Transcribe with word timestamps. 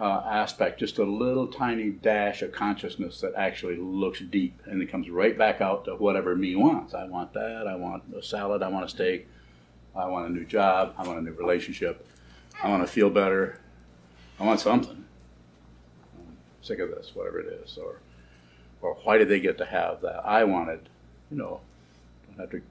uh, 0.00 0.22
aspect, 0.26 0.80
just 0.80 0.98
a 0.98 1.04
little 1.04 1.46
tiny 1.46 1.90
dash 1.90 2.40
of 2.40 2.52
consciousness 2.52 3.20
that 3.20 3.34
actually 3.36 3.76
looks 3.76 4.20
deep 4.20 4.58
and 4.64 4.82
it 4.82 4.90
comes 4.90 5.10
right 5.10 5.36
back 5.36 5.60
out 5.60 5.84
to 5.84 5.94
whatever 5.94 6.34
me 6.34 6.56
wants. 6.56 6.94
I 6.94 7.04
want 7.04 7.34
that. 7.34 7.66
I 7.68 7.76
want 7.76 8.02
a 8.16 8.22
salad. 8.22 8.62
I 8.62 8.68
want 8.68 8.86
a 8.86 8.88
steak. 8.88 9.28
I 9.94 10.06
want 10.06 10.28
a 10.28 10.32
new 10.32 10.44
job. 10.44 10.94
I 10.96 11.06
want 11.06 11.18
a 11.18 11.22
new 11.22 11.32
relationship. 11.32 12.06
I 12.62 12.70
want 12.70 12.82
to 12.82 12.90
feel 12.90 13.10
better. 13.10 13.60
I 14.38 14.44
want 14.44 14.60
something. 14.60 15.04
I'm 16.16 16.36
sick 16.62 16.78
of 16.78 16.90
this, 16.90 17.14
whatever 17.14 17.40
it 17.40 17.60
is. 17.62 17.76
Or, 17.76 18.00
or 18.80 18.94
why 19.04 19.18
did 19.18 19.28
they 19.28 19.40
get 19.40 19.58
to 19.58 19.66
have 19.66 20.00
that? 20.00 20.24
I 20.24 20.44
wanted, 20.44 20.88
you 21.30 21.36
know, 21.36 21.60
don't 22.28 22.40
have 22.40 22.50
to 22.50 22.62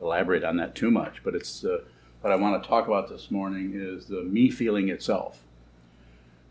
elaborate 0.00 0.42
on 0.42 0.56
that 0.56 0.74
too 0.74 0.90
much, 0.90 1.22
but 1.22 1.36
it's 1.36 1.64
uh, 1.64 1.78
what 2.22 2.32
I 2.32 2.36
want 2.36 2.60
to 2.60 2.68
talk 2.68 2.88
about 2.88 3.08
this 3.08 3.30
morning 3.30 3.72
is 3.74 4.06
the 4.06 4.22
me 4.22 4.50
feeling 4.50 4.88
itself. 4.88 5.42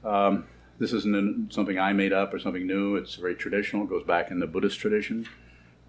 Um, 0.05 0.45
this 0.77 0.93
isn't 0.93 1.53
something 1.53 1.79
I 1.79 1.93
made 1.93 2.13
up 2.13 2.33
or 2.33 2.39
something 2.39 2.67
new. 2.67 2.95
It's 2.95 3.15
very 3.15 3.35
traditional. 3.35 3.83
It 3.83 3.89
goes 3.89 4.03
back 4.03 4.29
in 4.29 4.39
the 4.39 4.47
Buddhist 4.47 4.79
tradition, 4.79 5.27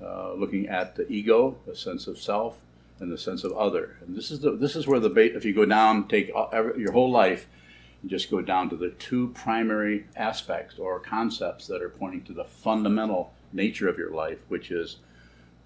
uh, 0.03 0.33
looking 0.35 0.69
at 0.69 0.97
the 0.97 1.11
ego, 1.11 1.59
the 1.67 1.77
sense 1.77 2.07
of 2.07 2.19
self, 2.19 2.59
and 3.01 3.13
the 3.13 3.19
sense 3.19 3.45
of 3.45 3.53
other. 3.53 3.97
And 4.01 4.17
this 4.17 4.31
is 4.31 4.41
the 4.41 4.53
this 4.53 4.77
is 4.77 4.87
where 4.87 5.01
the 5.01 5.11
bait, 5.11 5.35
if 5.35 5.45
you 5.45 5.53
go 5.53 5.67
down, 5.67 6.09
take 6.09 6.29
your 6.29 6.93
whole 6.93 7.11
life, 7.11 7.47
and 8.01 8.11
just 8.11 8.31
go 8.31 8.41
down 8.41 8.71
to 8.71 8.77
the 8.77 8.91
two 8.91 9.29
primary 9.29 10.07
aspects 10.17 10.79
or 10.79 11.01
concepts 11.01 11.67
that 11.67 11.83
are 11.83 11.89
pointing 11.89 12.23
to 12.25 12.33
the 12.33 12.45
fundamental 12.45 13.33
nature 13.53 13.89
of 13.89 13.99
your 13.99 14.13
life, 14.13 14.39
which 14.49 14.71
is 14.71 14.99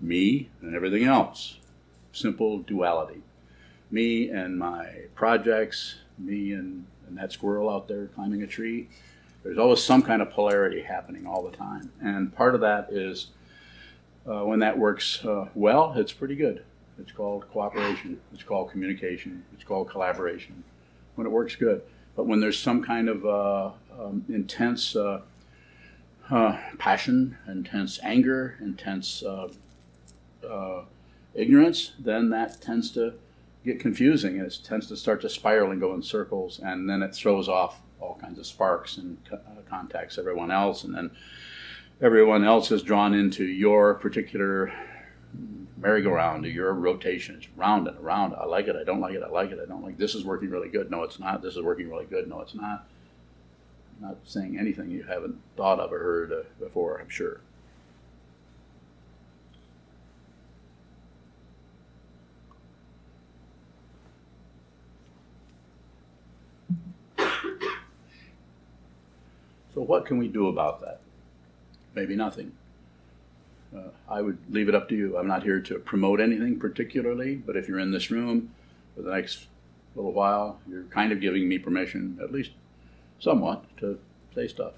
me 0.01 0.49
and 0.63 0.75
everything 0.75 1.05
else. 1.05 1.59
Simple 2.13 2.59
duality. 2.59 3.23
Me 3.91 4.31
and 4.31 4.59
my 4.59 4.87
projects, 5.15 5.97
me 6.19 6.53
and, 6.53 6.87
and 7.11 7.19
that 7.19 7.33
squirrel 7.33 7.69
out 7.69 7.89
there 7.89 8.07
climbing 8.07 8.43
a 8.43 8.47
tree. 8.47 8.89
There's 9.43 9.59
always 9.59 9.83
some 9.83 10.03
kind 10.03 10.23
of 10.23 10.31
polarity 10.31 10.81
happening 10.81 11.27
all 11.27 11.43
the 11.43 11.55
time. 11.55 11.91
And 12.01 12.35
part 12.35 12.55
of 12.55 12.61
that 12.63 12.89
is 12.93 13.29
uh, 14.27 14.45
when 14.45 14.61
that 14.61 14.79
works 14.79 15.25
uh, 15.25 15.49
well, 15.55 15.93
it's 15.97 16.13
pretty 16.13 16.37
good. 16.37 16.65
It's 16.99 17.13
called 17.13 17.51
cooperation, 17.51 18.21
it's 18.33 18.43
called 18.43 18.71
communication, 18.71 19.43
it's 19.55 19.65
called 19.65 19.89
collaboration. 19.89 20.65
When 21.17 21.27
it 21.27 21.31
works 21.31 21.57
good. 21.57 21.83
But 22.15 22.27
when 22.27 22.41
there's 22.41 22.59
some 22.59 22.83
kind 22.83 23.09
of 23.09 23.27
uh, 23.27 23.71
um, 23.99 24.25
intense 24.29 24.95
uh, 24.95 25.23
uh, 26.31 26.59
passion, 26.79 27.37
intense 27.49 27.99
anger, 28.03 28.57
intense 28.61 29.23
uh, 29.23 29.49
ignorance, 31.35 31.93
then 31.99 32.31
that 32.31 32.61
tends 32.61 32.91
to 32.93 33.15
get 33.65 33.81
confusing 33.81 34.39
and 34.39 34.47
it 34.47 34.59
tends 34.65 34.87
to 34.89 34.97
start 34.97 35.21
to 35.23 35.29
spiral 35.29 35.71
and 35.71 35.81
go 35.81 35.95
in 35.95 36.03
circles, 36.03 36.61
and 36.63 36.89
then 36.89 37.03
it 37.03 37.15
throws 37.15 37.49
off 37.49 37.83
all 38.01 38.19
kinds 38.21 38.39
of 38.39 38.47
sparks 38.47 38.97
and 38.97 39.19
uh, 39.33 39.39
contacts 39.69 40.19
everyone 40.19 40.51
else, 40.51 40.85
and 40.85 40.95
then 40.95 41.11
everyone 42.01 42.45
else 42.45 42.71
is 42.71 42.83
drawn 42.83 43.13
into 43.13 43.45
your 43.45 43.95
particular 43.95 44.73
merry-go-round, 45.77 46.45
your 46.45 46.75
rotation. 46.75 47.37
It's 47.37 47.49
round 47.57 47.89
and 47.89 47.99
around. 47.99 48.35
I 48.35 48.45
like 48.45 48.69
it. 48.69 48.77
I 48.77 48.85
don't 48.85 49.01
like 49.01 49.15
it. 49.15 49.23
I 49.23 49.29
like 49.29 49.51
it. 49.51 49.59
I 49.63 49.67
don't 49.67 49.83
like. 49.83 49.97
This 49.97 50.15
is 50.15 50.25
working 50.25 50.51
really 50.51 50.69
good. 50.69 50.91
No, 50.91 51.03
it's 51.03 51.19
not. 51.19 51.43
This 51.43 51.57
is 51.57 51.63
working 51.63 51.89
really 51.89 52.05
good. 52.05 52.29
No, 52.29 52.41
it's 52.41 52.55
not. 52.55 52.87
I'm 53.97 54.09
not 54.09 54.19
saying 54.25 54.59
anything 54.59 54.91
you 54.91 55.03
haven't 55.03 55.41
thought 55.57 55.81
of 55.81 55.93
or 55.93 55.99
heard 55.99 56.33
uh, 56.33 56.43
before. 56.59 57.01
I'm 57.01 57.09
sure. 57.09 57.41
So, 69.81 69.85
what 69.85 70.05
can 70.05 70.19
we 70.19 70.29
do 70.29 70.49
about 70.49 70.83
that? 70.83 71.01
Maybe 71.95 72.15
nothing. 72.15 72.53
Uh, 73.75 73.89
I 74.11 74.21
would 74.21 74.37
leave 74.51 74.69
it 74.69 74.75
up 74.75 74.91
to 74.91 74.95
you. 74.95 75.17
I'm 75.17 75.27
not 75.27 75.43
here 75.43 75.59
to 75.59 75.79
promote 75.79 76.21
anything 76.21 76.59
particularly, 76.59 77.37
but 77.37 77.57
if 77.57 77.67
you're 77.67 77.79
in 77.79 77.91
this 77.91 78.11
room 78.11 78.51
for 78.95 79.01
the 79.01 79.11
next 79.11 79.47
little 79.97 80.13
while, 80.13 80.61
you're 80.69 80.83
kind 80.91 81.13
of 81.13 81.23
giving 81.23 81.49
me 81.49 81.57
permission, 81.59 82.19
at 82.23 82.31
least 82.31 82.51
somewhat, 83.21 83.65
to 83.79 83.99
say 84.35 84.49
stuff. 84.49 84.75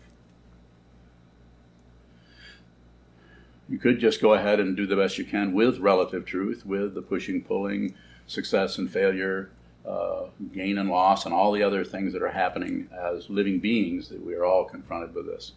You 3.69 3.79
could 3.79 3.99
just 3.99 4.23
go 4.23 4.35
ahead 4.35 4.61
and 4.61 4.77
do 4.77 4.87
the 4.87 4.95
best 4.95 5.19
you 5.19 5.25
can 5.25 5.53
with 5.53 5.81
relative 5.81 6.25
truth, 6.25 6.65
with 6.65 6.95
the 6.95 7.03
pushing, 7.03 7.43
pulling, 7.43 7.97
success 8.29 8.79
and 8.79 8.89
failure, 8.89 9.51
uh, 9.87 10.27
gain 10.53 10.79
and 10.79 10.89
loss, 10.89 11.25
and 11.27 11.35
all 11.35 11.53
the 11.53 11.63
other 11.63 11.85
things 11.85 12.13
that 12.13 12.23
are 12.23 12.31
happening 12.31 12.89
as 12.93 13.29
living 13.29 13.59
beings 13.59 14.09
that 14.09 14.25
we 14.25 14.35
are 14.35 14.45
all 14.45 14.65
confronted 14.65 15.15
with 15.15 15.27
this. 15.27 15.53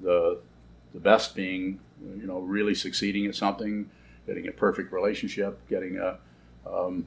The, 0.00 0.40
the 0.92 1.00
best 1.00 1.34
being, 1.34 1.78
you 2.16 2.26
know, 2.26 2.40
really 2.40 2.74
succeeding 2.74 3.26
at 3.26 3.34
something, 3.34 3.88
getting 4.26 4.48
a 4.48 4.52
perfect 4.52 4.92
relationship, 4.92 5.58
getting 5.68 5.98
a, 5.98 6.18
um, 6.66 7.06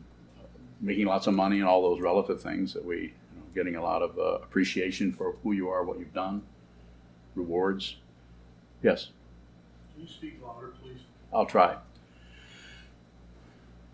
making 0.79 1.07
lots 1.07 1.27
of 1.27 1.33
money, 1.33 1.59
and 1.59 1.67
all 1.67 1.81
those 1.81 2.01
relative 2.01 2.41
things 2.41 2.73
that 2.73 2.85
we, 2.85 2.95
you 2.97 3.11
know, 3.35 3.43
getting 3.53 3.75
a 3.75 3.81
lot 3.81 4.01
of 4.01 4.17
uh, 4.17 4.43
appreciation 4.43 5.11
for 5.11 5.35
who 5.43 5.51
you 5.51 5.69
are, 5.69 5.83
what 5.83 5.99
you've 5.99 6.13
done, 6.13 6.41
rewards. 7.35 7.97
Yes. 8.81 9.09
Can 9.93 10.03
you 10.03 10.09
speak 10.09 10.39
louder, 10.45 10.73
please? 10.81 10.99
I'll 11.33 11.45
try. 11.45 11.71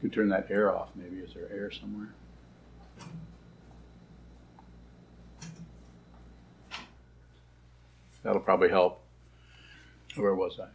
You 0.02 0.10
could 0.10 0.14
turn 0.14 0.30
that 0.30 0.52
air 0.52 0.76
off, 0.76 0.90
maybe. 0.96 1.18
Is 1.18 1.34
there 1.34 1.50
air 1.52 1.72
somewhere? 1.72 2.10
That'll 8.24 8.42
probably 8.42 8.70
help. 8.70 9.02
Where 10.16 10.34
was 10.34 10.60
I? 10.60 10.68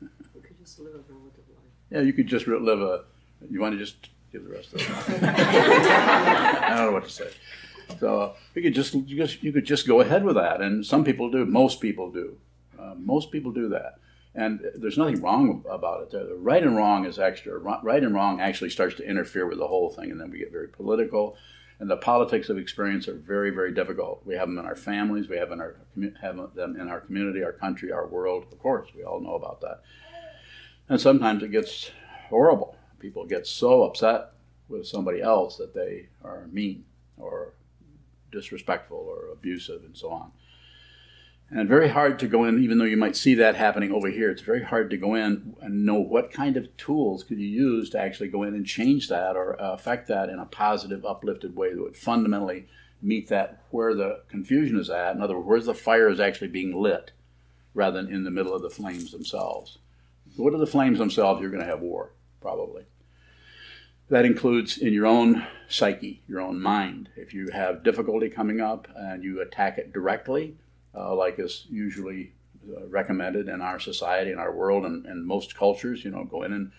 You 0.00 0.08
could 0.42 0.58
just 0.58 0.78
live 0.78 0.94
a 0.94 0.98
relative 0.98 1.44
life. 1.48 1.64
Yeah, 1.90 2.00
you 2.00 2.12
could 2.12 2.26
just 2.26 2.46
live 2.46 2.80
a. 2.80 3.04
You 3.50 3.60
want 3.60 3.74
to 3.74 3.78
just 3.78 4.10
give 4.32 4.44
the 4.44 4.50
rest 4.50 4.74
of 4.74 4.80
it? 4.80 4.88
I 5.22 6.76
don't 6.76 6.86
know 6.86 6.92
what 6.92 7.04
to 7.04 7.10
say. 7.10 7.30
So 7.98 8.34
you 8.54 8.62
could 8.62 8.74
just 8.74 8.94
you 8.94 9.16
just 9.16 9.42
you 9.42 9.52
could 9.52 9.64
just 9.64 9.86
go 9.86 10.00
ahead 10.00 10.24
with 10.24 10.36
that, 10.36 10.60
and 10.60 10.84
some 10.84 11.04
people 11.04 11.30
do. 11.30 11.44
Most 11.44 11.80
people 11.80 12.10
do. 12.10 12.36
Uh, 12.78 12.94
most 12.96 13.30
people 13.30 13.52
do 13.52 13.68
that, 13.70 13.98
and 14.34 14.60
there's 14.74 14.98
nothing 14.98 15.20
wrong 15.20 15.64
about 15.68 16.02
it. 16.02 16.10
The 16.10 16.34
right 16.36 16.62
and 16.62 16.76
wrong 16.76 17.04
is 17.04 17.18
extra. 17.18 17.58
Right 17.58 18.02
and 18.02 18.14
wrong 18.14 18.40
actually 18.40 18.70
starts 18.70 18.94
to 18.96 19.08
interfere 19.08 19.46
with 19.46 19.58
the 19.58 19.68
whole 19.68 19.90
thing, 19.90 20.10
and 20.10 20.20
then 20.20 20.30
we 20.30 20.38
get 20.38 20.52
very 20.52 20.68
political 20.68 21.36
and 21.82 21.90
the 21.90 21.96
politics 21.96 22.48
of 22.48 22.58
experience 22.58 23.08
are 23.08 23.16
very, 23.16 23.50
very 23.50 23.74
difficult. 23.74 24.22
We 24.24 24.36
have 24.36 24.46
them 24.46 24.56
in 24.56 24.64
our 24.64 24.76
families, 24.76 25.28
we 25.28 25.36
have, 25.36 25.50
in 25.50 25.60
our, 25.60 25.74
have 26.20 26.36
them 26.54 26.80
in 26.80 26.88
our 26.88 27.00
community, 27.00 27.42
our 27.42 27.52
country, 27.52 27.90
our 27.90 28.06
world. 28.06 28.46
Of 28.52 28.60
course, 28.60 28.90
we 28.94 29.02
all 29.02 29.20
know 29.20 29.34
about 29.34 29.60
that. 29.62 29.82
And 30.88 31.00
sometimes 31.00 31.42
it 31.42 31.50
gets 31.50 31.90
horrible. 32.28 32.76
People 33.00 33.26
get 33.26 33.48
so 33.48 33.82
upset 33.82 34.30
with 34.68 34.86
somebody 34.86 35.20
else 35.22 35.56
that 35.56 35.74
they 35.74 36.06
are 36.22 36.46
mean 36.52 36.84
or 37.16 37.54
disrespectful 38.30 38.98
or 38.98 39.32
abusive 39.32 39.82
and 39.82 39.96
so 39.96 40.10
on. 40.10 40.30
And 41.54 41.68
very 41.68 41.88
hard 41.88 42.18
to 42.20 42.28
go 42.28 42.44
in, 42.44 42.62
even 42.62 42.78
though 42.78 42.86
you 42.86 42.96
might 42.96 43.14
see 43.14 43.34
that 43.34 43.56
happening 43.56 43.92
over 43.92 44.08
here, 44.08 44.30
it's 44.30 44.40
very 44.40 44.62
hard 44.62 44.88
to 44.88 44.96
go 44.96 45.14
in 45.14 45.54
and 45.60 45.84
know 45.84 46.00
what 46.00 46.32
kind 46.32 46.56
of 46.56 46.74
tools 46.78 47.24
could 47.24 47.38
you 47.38 47.46
use 47.46 47.90
to 47.90 48.00
actually 48.00 48.30
go 48.30 48.42
in 48.42 48.54
and 48.54 48.64
change 48.64 49.10
that 49.10 49.36
or 49.36 49.60
uh, 49.60 49.72
affect 49.72 50.08
that 50.08 50.30
in 50.30 50.38
a 50.38 50.46
positive, 50.46 51.04
uplifted 51.04 51.54
way 51.54 51.74
that 51.74 51.82
would 51.82 51.96
fundamentally 51.96 52.68
meet 53.02 53.28
that 53.28 53.62
where 53.70 53.94
the 53.94 54.22
confusion 54.30 54.78
is 54.78 54.88
at. 54.88 55.14
In 55.14 55.20
other 55.20 55.38
words, 55.38 55.66
where 55.66 55.74
the 55.74 55.78
fire 55.78 56.08
is 56.08 56.20
actually 56.20 56.48
being 56.48 56.74
lit 56.74 57.12
rather 57.74 58.00
than 58.02 58.10
in 58.10 58.24
the 58.24 58.30
middle 58.30 58.54
of 58.54 58.62
the 58.62 58.70
flames 58.70 59.12
themselves. 59.12 59.76
What 60.36 60.54
are 60.54 60.58
the 60.58 60.66
flames 60.66 60.98
themselves? 60.98 61.42
You're 61.42 61.50
going 61.50 61.62
to 61.62 61.68
have 61.68 61.80
war, 61.80 62.12
probably. 62.40 62.84
That 64.08 64.24
includes 64.24 64.78
in 64.78 64.94
your 64.94 65.06
own 65.06 65.46
psyche, 65.68 66.22
your 66.26 66.40
own 66.40 66.62
mind. 66.62 67.10
If 67.14 67.34
you 67.34 67.50
have 67.50 67.82
difficulty 67.82 68.30
coming 68.30 68.62
up 68.62 68.88
and 68.96 69.22
you 69.22 69.42
attack 69.42 69.76
it 69.76 69.92
directly, 69.92 70.56
uh, 70.94 71.14
like 71.14 71.38
is 71.38 71.66
usually 71.70 72.32
uh, 72.68 72.86
recommended 72.86 73.48
in 73.48 73.60
our 73.60 73.78
society, 73.78 74.30
in 74.30 74.38
our 74.38 74.52
world, 74.52 74.84
and, 74.84 75.06
and 75.06 75.26
most 75.26 75.56
cultures. 75.56 76.04
You 76.04 76.10
know, 76.10 76.24
go 76.24 76.42
in 76.42 76.52
and 76.52 76.72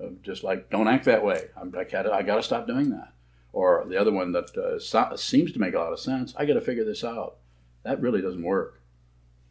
uh, 0.00 0.08
just 0.22 0.44
like 0.44 0.70
don't 0.70 0.88
act 0.88 1.04
that 1.04 1.24
way. 1.24 1.48
I'm, 1.60 1.74
I 1.76 1.84
got 1.84 2.10
I 2.10 2.22
got 2.22 2.36
to 2.36 2.42
stop 2.42 2.66
doing 2.66 2.90
that. 2.90 3.12
Or 3.52 3.84
the 3.88 3.96
other 3.96 4.12
one 4.12 4.32
that 4.32 4.56
uh, 4.56 4.78
so, 4.80 5.12
seems 5.16 5.52
to 5.52 5.60
make 5.60 5.74
a 5.74 5.78
lot 5.78 5.92
of 5.92 6.00
sense. 6.00 6.34
I 6.36 6.44
got 6.44 6.54
to 6.54 6.60
figure 6.60 6.84
this 6.84 7.04
out. 7.04 7.36
That 7.84 8.00
really 8.00 8.20
doesn't 8.20 8.42
work. 8.42 8.80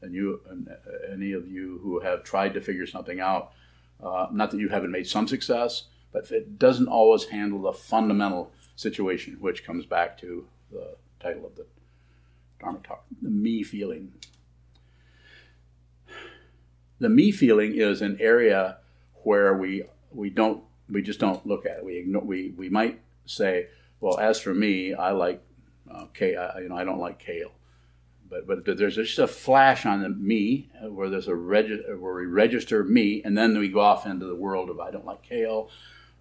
And 0.01 0.13
you, 0.13 0.41
and 0.49 0.67
uh, 0.67 1.13
any 1.13 1.31
of 1.31 1.47
you 1.47 1.79
who 1.81 2.01
have 2.01 2.23
tried 2.23 2.53
to 2.55 2.61
figure 2.61 2.85
something 2.85 3.21
out, 3.21 3.53
not 4.01 4.51
that 4.51 4.59
you 4.59 4.67
haven't 4.67 4.91
made 4.91 5.07
some 5.07 5.29
success, 5.29 5.85
but 6.11 6.29
it 6.31 6.59
doesn't 6.59 6.89
always 6.89 7.25
handle 7.25 7.61
the 7.61 7.71
fundamental 7.71 8.51
situation, 8.75 9.37
which 9.39 9.65
comes 9.65 9.85
back 9.85 10.17
to 10.19 10.45
the 10.71 10.95
title 11.21 11.45
of 11.45 11.55
the 11.55 11.65
Talk, 12.83 13.05
the 13.21 13.29
me 13.29 13.63
feeling. 13.63 14.13
The 16.99 17.09
me 17.09 17.31
feeling 17.31 17.75
is 17.75 18.01
an 18.01 18.17
area 18.19 18.77
where 19.23 19.57
we 19.57 19.83
we 20.11 20.29
don't 20.29 20.63
we 20.89 21.01
just 21.01 21.19
don't 21.19 21.45
look 21.45 21.65
at 21.65 21.77
it. 21.77 21.85
We 21.85 21.97
ignore, 21.97 22.23
we 22.23 22.51
we 22.51 22.69
might 22.69 22.99
say, 23.25 23.67
well, 23.99 24.19
as 24.19 24.39
for 24.39 24.53
me, 24.53 24.93
I 24.93 25.11
like 25.11 25.43
uh, 25.91 26.05
kale. 26.13 26.51
You 26.61 26.69
know, 26.69 26.75
I 26.75 26.83
don't 26.83 26.99
like 26.99 27.19
kale, 27.19 27.51
but 28.29 28.47
but 28.47 28.77
there's 28.77 28.95
just 28.95 29.19
a 29.19 29.27
flash 29.27 29.85
on 29.85 30.01
the 30.01 30.09
me 30.09 30.69
uh, 30.83 30.89
where 30.89 31.09
there's 31.09 31.27
a 31.27 31.35
regi- 31.35 31.83
where 31.97 32.15
we 32.15 32.25
register 32.25 32.83
me, 32.83 33.21
and 33.23 33.37
then 33.37 33.57
we 33.57 33.69
go 33.69 33.79
off 33.79 34.05
into 34.05 34.25
the 34.25 34.35
world 34.35 34.69
of 34.69 34.79
I 34.79 34.91
don't 34.91 35.05
like 35.05 35.23
kale, 35.23 35.69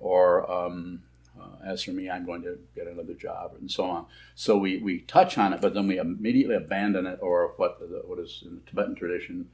or 0.00 0.50
um, 0.50 1.02
uh, 1.40 1.64
as 1.64 1.82
for 1.82 1.92
me, 1.92 2.10
I'm 2.10 2.26
going 2.26 2.42
to 2.42 2.58
get 2.74 2.86
another 2.86 3.14
job, 3.14 3.52
and 3.58 3.70
so 3.70 3.84
on. 3.84 4.06
So 4.34 4.58
we, 4.58 4.78
we 4.78 5.00
touch 5.00 5.38
on 5.38 5.52
it, 5.52 5.60
but 5.60 5.74
then 5.74 5.86
we 5.86 5.98
immediately 5.98 6.54
abandon 6.54 7.06
it, 7.06 7.18
or 7.22 7.54
what 7.56 7.78
what 8.06 8.18
is 8.18 8.42
in 8.44 8.56
the 8.56 8.70
Tibetan 8.70 8.94
tradition, 8.94 9.48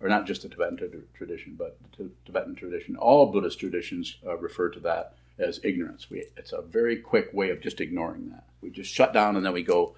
or 0.00 0.08
not 0.08 0.26
just 0.26 0.42
the 0.42 0.48
Tibetan 0.48 1.04
tradition, 1.14 1.54
but 1.56 1.78
the 1.96 2.10
Tibetan 2.24 2.54
tradition. 2.54 2.96
All 2.96 3.26
Buddhist 3.26 3.60
traditions 3.60 4.16
uh, 4.26 4.36
refer 4.36 4.68
to 4.70 4.80
that 4.80 5.14
as 5.38 5.60
ignorance. 5.62 6.10
We, 6.10 6.24
it's 6.36 6.52
a 6.52 6.62
very 6.62 6.96
quick 6.96 7.30
way 7.32 7.50
of 7.50 7.60
just 7.60 7.80
ignoring 7.80 8.30
that. 8.30 8.44
We 8.60 8.70
just 8.70 8.92
shut 8.92 9.12
down, 9.12 9.36
and 9.36 9.44
then 9.46 9.52
we 9.52 9.62
go. 9.62 9.94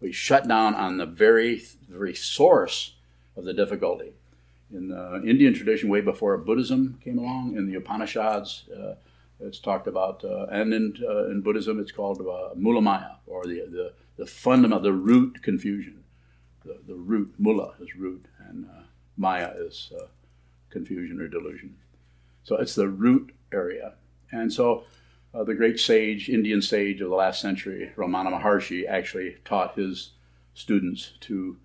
We 0.00 0.12
shut 0.12 0.48
down 0.48 0.74
on 0.74 0.96
the 0.96 1.06
very 1.06 1.62
very 1.88 2.14
source 2.14 2.94
of 3.36 3.44
the 3.44 3.52
difficulty. 3.52 4.12
In 4.72 4.88
the 4.88 5.20
Indian 5.26 5.52
tradition, 5.52 5.88
way 5.88 6.00
before 6.00 6.36
Buddhism 6.38 7.00
came 7.02 7.18
along, 7.18 7.56
in 7.56 7.66
the 7.66 7.74
Upanishads. 7.74 8.64
Uh, 8.72 8.94
it's 9.42 9.58
talked 9.58 9.86
about, 9.86 10.24
uh, 10.24 10.46
and 10.50 10.72
in, 10.72 10.94
uh, 11.08 11.26
in 11.26 11.40
Buddhism, 11.40 11.80
it's 11.80 11.92
called 11.92 12.20
uh, 12.20 12.54
mula 12.54 12.80
maya, 12.80 13.14
or 13.26 13.44
the, 13.44 13.66
the, 13.70 13.92
the 14.16 14.26
fundamental, 14.26 14.82
the 14.82 14.92
root 14.92 15.42
confusion. 15.42 16.04
The, 16.64 16.78
the 16.86 16.94
root, 16.94 17.34
mula 17.38 17.72
is 17.80 17.96
root, 17.96 18.26
and 18.48 18.66
uh, 18.66 18.82
maya 19.16 19.52
is 19.56 19.92
uh, 19.98 20.06
confusion 20.68 21.20
or 21.20 21.28
delusion. 21.28 21.76
So 22.44 22.56
it's 22.56 22.74
the 22.74 22.88
root 22.88 23.34
area. 23.52 23.94
And 24.32 24.52
so 24.52 24.84
uh, 25.34 25.44
the 25.44 25.54
great 25.54 25.80
sage, 25.80 26.28
Indian 26.28 26.60
sage 26.60 27.00
of 27.00 27.10
the 27.10 27.16
last 27.16 27.40
century, 27.40 27.92
Ramana 27.96 28.40
Maharshi, 28.40 28.86
actually 28.88 29.36
taught 29.44 29.76
his 29.76 30.10
students 30.54 31.12
to 31.20 31.56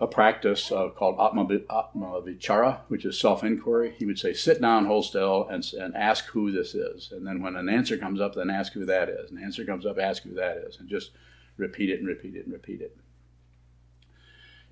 a 0.00 0.06
practice 0.06 0.72
uh, 0.72 0.88
called 0.88 1.20
Atma, 1.20 1.42
Atma 1.70 2.20
Vichara, 2.22 2.80
which 2.88 3.04
is 3.04 3.18
self 3.18 3.44
inquiry. 3.44 3.94
He 3.96 4.06
would 4.06 4.18
say, 4.18 4.32
sit 4.34 4.60
down, 4.60 4.86
hold 4.86 5.04
still, 5.04 5.46
and, 5.48 5.64
and 5.78 5.94
ask 5.96 6.26
who 6.26 6.50
this 6.50 6.74
is. 6.74 7.10
And 7.12 7.26
then 7.26 7.42
when 7.42 7.56
an 7.56 7.68
answer 7.68 7.96
comes 7.96 8.20
up, 8.20 8.34
then 8.34 8.50
ask 8.50 8.72
who 8.72 8.84
that 8.86 9.08
is. 9.08 9.30
An 9.30 9.42
answer 9.42 9.64
comes 9.64 9.86
up, 9.86 9.98
ask 9.98 10.24
who 10.24 10.34
that 10.34 10.56
is. 10.58 10.78
And 10.78 10.88
just 10.88 11.12
repeat 11.56 11.90
it 11.90 12.00
and 12.00 12.08
repeat 12.08 12.34
it 12.34 12.44
and 12.44 12.52
repeat 12.52 12.80
it. 12.80 12.96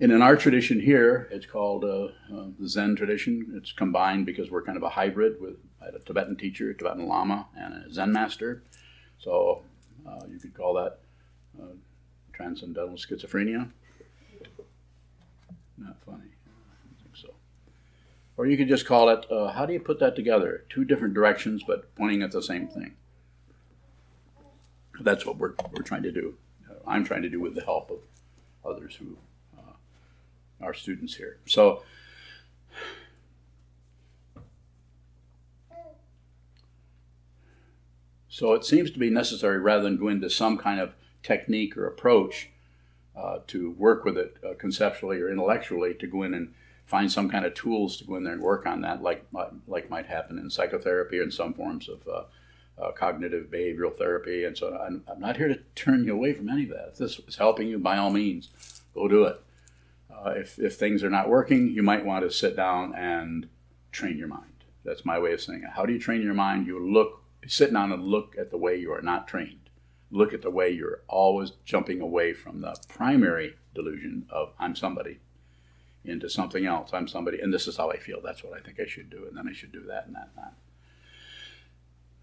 And 0.00 0.10
in 0.10 0.20
our 0.20 0.34
tradition 0.34 0.80
here, 0.80 1.28
it's 1.30 1.46
called 1.46 1.84
uh, 1.84 2.06
uh, 2.34 2.46
the 2.58 2.68
Zen 2.68 2.96
tradition. 2.96 3.54
It's 3.56 3.70
combined 3.70 4.26
because 4.26 4.50
we're 4.50 4.64
kind 4.64 4.76
of 4.76 4.82
a 4.82 4.88
hybrid 4.88 5.40
with 5.40 5.54
a 5.80 6.00
Tibetan 6.00 6.36
teacher, 6.36 6.70
a 6.70 6.74
Tibetan 6.74 7.06
Lama, 7.06 7.46
and 7.56 7.84
a 7.84 7.92
Zen 7.92 8.12
master. 8.12 8.64
So 9.18 9.62
uh, 10.04 10.26
you 10.28 10.40
could 10.40 10.54
call 10.54 10.74
that 10.74 10.98
uh, 11.62 11.74
transcendental 12.32 12.96
schizophrenia. 12.96 13.70
Funny. 16.04 16.18
I 16.46 17.02
think 17.02 17.16
so. 17.16 17.34
Or 18.36 18.46
you 18.46 18.56
could 18.56 18.68
just 18.68 18.86
call 18.86 19.08
it, 19.08 19.26
uh, 19.30 19.52
how 19.52 19.66
do 19.66 19.72
you 19.72 19.80
put 19.80 20.00
that 20.00 20.16
together? 20.16 20.64
Two 20.68 20.84
different 20.84 21.14
directions, 21.14 21.62
but 21.66 21.94
pointing 21.94 22.22
at 22.22 22.32
the 22.32 22.42
same 22.42 22.68
thing. 22.68 22.94
That's 25.00 25.24
what 25.26 25.36
we're, 25.36 25.54
we're 25.72 25.82
trying 25.82 26.02
to 26.04 26.12
do. 26.12 26.34
Uh, 26.68 26.74
I'm 26.86 27.04
trying 27.04 27.22
to 27.22 27.28
do 27.28 27.40
with 27.40 27.54
the 27.54 27.62
help 27.62 27.90
of 27.90 27.98
others 28.64 28.96
who 28.96 29.16
uh, 29.58 29.72
are 30.60 30.74
students 30.74 31.16
here. 31.16 31.38
So, 31.46 31.82
so 38.28 38.52
it 38.52 38.64
seems 38.64 38.90
to 38.92 38.98
be 38.98 39.10
necessary 39.10 39.58
rather 39.58 39.82
than 39.82 39.98
go 39.98 40.08
into 40.08 40.30
some 40.30 40.58
kind 40.58 40.80
of 40.80 40.94
technique 41.22 41.76
or 41.76 41.86
approach 41.86 42.51
uh, 43.16 43.38
to 43.46 43.72
work 43.72 44.04
with 44.04 44.16
it 44.16 44.36
uh, 44.44 44.54
conceptually 44.58 45.20
or 45.20 45.30
intellectually 45.30 45.94
to 45.94 46.06
go 46.06 46.22
in 46.22 46.34
and 46.34 46.54
find 46.86 47.10
some 47.10 47.28
kind 47.28 47.44
of 47.44 47.54
tools 47.54 47.96
to 47.96 48.04
go 48.04 48.16
in 48.16 48.24
there 48.24 48.32
and 48.32 48.42
work 48.42 48.66
on 48.66 48.80
that, 48.82 49.02
like 49.02 49.24
like 49.66 49.90
might 49.90 50.06
happen 50.06 50.38
in 50.38 50.50
psychotherapy 50.50 51.20
in 51.20 51.30
some 51.30 51.54
forms 51.54 51.88
of 51.88 52.06
uh, 52.08 52.24
uh, 52.82 52.92
cognitive 52.92 53.46
behavioral 53.46 53.96
therapy. 53.96 54.44
And 54.44 54.56
so 54.56 54.76
I'm, 54.76 55.04
I'm, 55.06 55.20
not 55.20 55.36
here 55.36 55.48
to 55.48 55.60
turn 55.74 56.04
you 56.04 56.14
away 56.14 56.32
from 56.32 56.48
any 56.48 56.64
of 56.64 56.70
that. 56.70 56.88
If 56.92 56.98
this 56.98 57.20
is 57.26 57.36
helping 57.36 57.68
you, 57.68 57.78
by 57.78 57.98
all 57.98 58.10
means, 58.10 58.48
go 58.94 59.08
do 59.08 59.24
it. 59.24 59.40
Uh, 60.10 60.30
if, 60.30 60.58
if 60.58 60.76
things 60.76 61.02
are 61.02 61.10
not 61.10 61.28
working, 61.28 61.68
you 61.68 61.82
might 61.82 62.04
want 62.04 62.24
to 62.24 62.30
sit 62.30 62.56
down 62.56 62.94
and 62.94 63.48
train 63.90 64.18
your 64.18 64.28
mind. 64.28 64.64
That's 64.84 65.04
my 65.04 65.18
way 65.18 65.32
of 65.32 65.40
saying 65.40 65.62
it. 65.62 65.70
How 65.74 65.86
do 65.86 65.92
you 65.92 65.98
train 65.98 66.22
your 66.22 66.34
mind? 66.34 66.66
You 66.66 66.92
look, 66.92 67.22
sit 67.46 67.72
down 67.72 67.92
and 67.92 68.04
look 68.04 68.36
at 68.38 68.50
the 68.50 68.58
way 68.58 68.76
you 68.76 68.92
are 68.92 69.02
not 69.02 69.28
trained 69.28 69.61
look 70.12 70.32
at 70.32 70.42
the 70.42 70.50
way 70.50 70.70
you're 70.70 71.00
always 71.08 71.52
jumping 71.64 72.00
away 72.00 72.34
from 72.34 72.60
the 72.60 72.76
primary 72.86 73.56
delusion 73.74 74.26
of 74.30 74.52
I'm 74.60 74.76
somebody 74.76 75.18
into 76.04 76.28
something 76.28 76.66
else. 76.66 76.90
I'm 76.92 77.08
somebody, 77.08 77.40
and 77.40 77.52
this 77.52 77.66
is 77.66 77.76
how 77.76 77.90
I 77.90 77.96
feel. 77.96 78.20
That's 78.22 78.44
what 78.44 78.52
I 78.52 78.60
think 78.60 78.78
I 78.78 78.86
should 78.86 79.10
do, 79.10 79.24
and 79.26 79.36
then 79.36 79.48
I 79.48 79.52
should 79.52 79.72
do 79.72 79.82
that 79.88 80.06
and 80.06 80.14
that 80.14 80.28
and 80.36 80.44
that. 80.44 80.52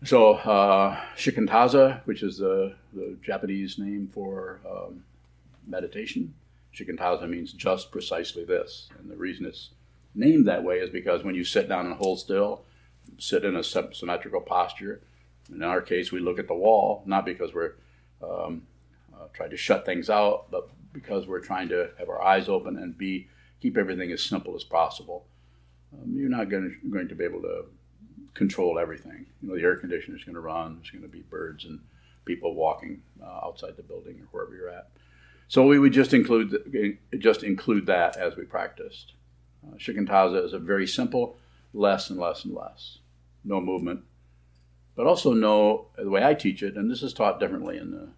So, 0.03 0.35
uh, 0.35 0.97
shikantaza, 1.17 2.01
which 2.05 2.23
is 2.23 2.37
the, 2.37 2.75
the 2.93 3.17
Japanese 3.21 3.77
name 3.77 4.09
for 4.13 4.61
um, 4.69 5.03
meditation, 5.67 6.33
shikantaza 6.73 7.27
means 7.27 7.51
just 7.51 7.91
precisely 7.91 8.45
this. 8.45 8.89
And 8.97 9.09
the 9.09 9.17
reason 9.17 9.45
it's 9.45 9.71
named 10.15 10.47
that 10.47 10.63
way 10.63 10.77
is 10.77 10.89
because 10.89 11.23
when 11.23 11.35
you 11.35 11.43
sit 11.43 11.67
down 11.67 11.85
and 11.85 11.95
hold 11.95 12.19
still, 12.19 12.63
sit 13.17 13.43
in 13.43 13.57
a 13.57 13.63
symmetrical 13.63 14.41
posture, 14.41 15.01
in 15.53 15.63
our 15.63 15.81
case, 15.81 16.11
we 16.11 16.19
look 16.19 16.39
at 16.39 16.47
the 16.47 16.53
wall, 16.53 17.03
not 17.05 17.25
because 17.25 17.53
we're 17.53 17.73
um, 18.23 18.63
uh, 19.13 19.25
trying 19.33 19.49
to 19.49 19.57
shut 19.57 19.85
things 19.85 20.09
out, 20.09 20.51
but 20.51 20.69
because 20.93 21.27
we're 21.27 21.39
trying 21.41 21.69
to 21.69 21.89
have 21.97 22.09
our 22.09 22.21
eyes 22.21 22.49
open 22.49 22.77
and 22.77 22.97
be 22.97 23.27
keep 23.61 23.77
everything 23.77 24.11
as 24.11 24.23
simple 24.23 24.55
as 24.55 24.63
possible. 24.63 25.25
Um, 25.93 26.13
you're 26.15 26.29
not 26.29 26.49
going 26.49 26.77
to, 26.81 26.89
going 26.89 27.07
to 27.09 27.15
be 27.15 27.23
able 27.23 27.41
to 27.41 27.65
control 28.33 28.79
everything. 28.79 29.25
You 29.41 29.49
know, 29.49 29.55
the 29.55 29.63
air 29.63 29.75
conditioner 29.75 30.17
is 30.17 30.23
going 30.23 30.35
to 30.35 30.41
run. 30.41 30.75
There's 30.75 30.91
going 30.91 31.03
to 31.03 31.09
be 31.09 31.21
birds 31.21 31.65
and 31.65 31.79
people 32.25 32.53
walking 32.55 33.01
uh, 33.21 33.45
outside 33.45 33.75
the 33.75 33.83
building 33.83 34.19
or 34.21 34.27
wherever 34.31 34.55
you're 34.55 34.69
at. 34.69 34.89
So 35.47 35.65
we 35.65 35.79
would 35.79 35.93
just 35.93 36.13
include 36.13 36.51
the, 36.51 36.97
just 37.17 37.43
include 37.43 37.87
that 37.87 38.17
as 38.17 38.37
we 38.37 38.43
practiced. 38.43 39.13
Uh, 39.65 39.75
shikantaza 39.77 40.45
is 40.45 40.53
a 40.53 40.59
very 40.59 40.87
simple, 40.87 41.37
less 41.73 42.09
and 42.09 42.19
less 42.19 42.45
and 42.45 42.53
less. 42.53 42.99
No 43.43 43.59
movement, 43.59 44.01
but 44.99 45.07
also 45.07 45.31
know 45.31 45.85
the 45.95 46.09
way 46.09 46.21
I 46.21 46.33
teach 46.33 46.61
it, 46.61 46.75
and 46.75 46.91
this 46.91 47.03
is 47.03 47.13
taught 47.13 47.39
differently 47.39 47.77
in 47.77 47.91
the 47.91 48.09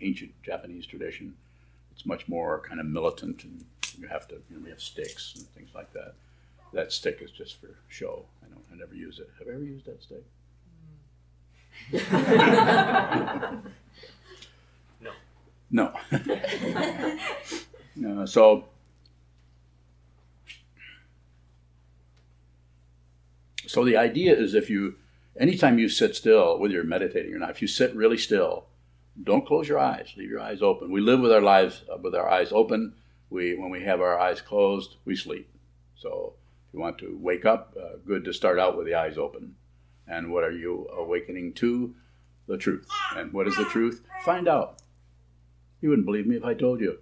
ancient 0.00 0.32
Japanese 0.42 0.86
tradition. 0.86 1.34
It's 1.92 2.06
much 2.06 2.26
more 2.26 2.62
kind 2.66 2.80
of 2.80 2.86
militant, 2.86 3.44
and 3.44 3.66
you 4.00 4.08
have 4.08 4.26
to, 4.28 4.36
you 4.36 4.56
know, 4.56 4.62
we 4.64 4.70
have 4.70 4.80
sticks 4.80 5.34
and 5.36 5.46
things 5.48 5.68
like 5.74 5.92
that. 5.92 6.14
That 6.72 6.90
stick 6.90 7.18
is 7.20 7.30
just 7.30 7.60
for 7.60 7.68
show. 7.88 8.24
I 8.42 8.46
don't, 8.48 8.64
I 8.72 8.76
never 8.76 8.94
use 8.94 9.18
it. 9.18 9.28
Have 9.38 9.46
I 9.46 9.50
ever 9.56 9.62
used 9.62 9.84
that 9.84 10.02
stick? 10.02 10.24
no. 15.02 15.10
No. 15.70 15.92
uh, 18.22 18.24
so 18.24 18.64
so 23.66 23.84
the 23.84 23.98
idea 23.98 24.34
is 24.34 24.54
if 24.54 24.70
you 24.70 24.94
anytime 25.38 25.78
you 25.78 25.88
sit 25.88 26.16
still, 26.16 26.58
whether 26.58 26.74
you're 26.74 26.84
meditating 26.84 27.34
or 27.34 27.38
not, 27.38 27.50
if 27.50 27.62
you 27.62 27.68
sit 27.68 27.94
really 27.94 28.18
still, 28.18 28.66
don't 29.22 29.46
close 29.46 29.68
your 29.68 29.78
eyes. 29.78 30.12
Leave 30.16 30.30
your 30.30 30.40
eyes 30.40 30.62
open. 30.62 30.90
We 30.90 31.00
live 31.00 31.20
with 31.20 31.32
our 31.32 31.40
lives 31.40 31.82
uh, 31.92 31.96
with 31.96 32.14
our 32.14 32.28
eyes 32.28 32.52
open. 32.52 32.94
We, 33.30 33.56
when 33.56 33.70
we 33.70 33.82
have 33.82 34.00
our 34.00 34.18
eyes 34.18 34.40
closed, 34.40 34.96
we 35.04 35.16
sleep. 35.16 35.48
So 35.96 36.34
if 36.68 36.74
you 36.74 36.80
want 36.80 36.98
to 36.98 37.18
wake 37.20 37.44
up, 37.44 37.76
uh, 37.80 37.96
good 38.06 38.24
to 38.24 38.32
start 38.32 38.58
out 38.58 38.76
with 38.76 38.86
the 38.86 38.94
eyes 38.94 39.18
open. 39.18 39.56
And 40.06 40.30
what 40.30 40.44
are 40.44 40.52
you 40.52 40.88
awakening 40.96 41.54
to? 41.54 41.94
The 42.46 42.56
truth. 42.56 42.86
And 43.16 43.32
what 43.32 43.48
is 43.48 43.56
the 43.56 43.64
truth? 43.64 44.02
Find 44.24 44.46
out. 44.46 44.80
You 45.80 45.88
wouldn't 45.88 46.06
believe 46.06 46.26
me 46.26 46.36
if 46.36 46.44
I 46.44 46.54
told 46.54 46.80
you. 46.80 46.98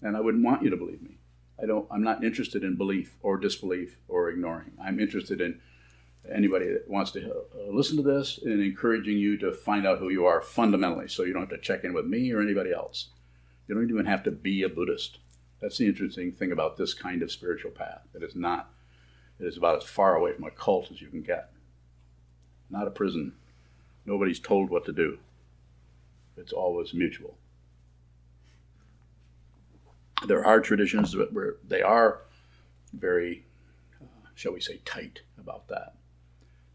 And 0.00 0.16
I 0.16 0.20
wouldn't 0.20 0.44
want 0.44 0.62
you 0.62 0.70
to 0.70 0.76
believe 0.76 1.02
me. 1.02 1.18
I 1.62 1.66
don't 1.66 1.86
I'm 1.90 2.02
not 2.02 2.24
interested 2.24 2.64
in 2.64 2.76
belief 2.76 3.16
or 3.22 3.36
disbelief 3.36 3.98
or 4.08 4.30
ignoring. 4.30 4.72
I'm 4.82 4.98
interested 4.98 5.40
in 5.40 5.60
anybody 6.30 6.66
that 6.72 6.88
wants 6.88 7.10
to 7.12 7.30
uh, 7.30 7.70
listen 7.70 7.96
to 7.96 8.02
this 8.02 8.38
and 8.38 8.62
encouraging 8.62 9.18
you 9.18 9.36
to 9.38 9.52
find 9.52 9.86
out 9.86 9.98
who 9.98 10.10
you 10.10 10.24
are 10.26 10.40
fundamentally 10.40 11.08
so 11.08 11.24
you 11.24 11.32
don't 11.32 11.42
have 11.42 11.50
to 11.50 11.58
check 11.58 11.84
in 11.84 11.92
with 11.92 12.06
me 12.06 12.30
or 12.32 12.40
anybody 12.40 12.72
else. 12.72 13.08
You 13.66 13.74
don't 13.74 13.90
even 13.90 14.06
have 14.06 14.22
to 14.24 14.30
be 14.30 14.62
a 14.62 14.68
Buddhist. 14.68 15.18
That's 15.60 15.78
the 15.78 15.86
interesting 15.86 16.32
thing 16.32 16.52
about 16.52 16.76
this 16.76 16.94
kind 16.94 17.22
of 17.22 17.30
spiritual 17.30 17.70
path. 17.70 18.02
It 18.14 18.22
is 18.22 18.34
not, 18.34 18.70
it 19.38 19.46
is 19.46 19.56
about 19.56 19.82
as 19.82 19.88
far 19.88 20.16
away 20.16 20.32
from 20.32 20.44
a 20.44 20.50
cult 20.50 20.90
as 20.90 21.00
you 21.00 21.08
can 21.08 21.22
get. 21.22 21.50
Not 22.70 22.88
a 22.88 22.90
prison. 22.90 23.34
Nobody's 24.06 24.40
told 24.40 24.70
what 24.70 24.84
to 24.86 24.92
do. 24.92 25.18
It's 26.36 26.52
always 26.52 26.94
mutual. 26.94 27.36
There 30.26 30.44
are 30.44 30.60
traditions 30.60 31.16
where 31.16 31.56
they 31.66 31.82
are 31.82 32.22
very, 32.92 33.44
uh, 34.00 34.28
shall 34.34 34.52
we 34.52 34.60
say, 34.60 34.80
tight 34.84 35.20
about 35.38 35.68
that. 35.68 35.94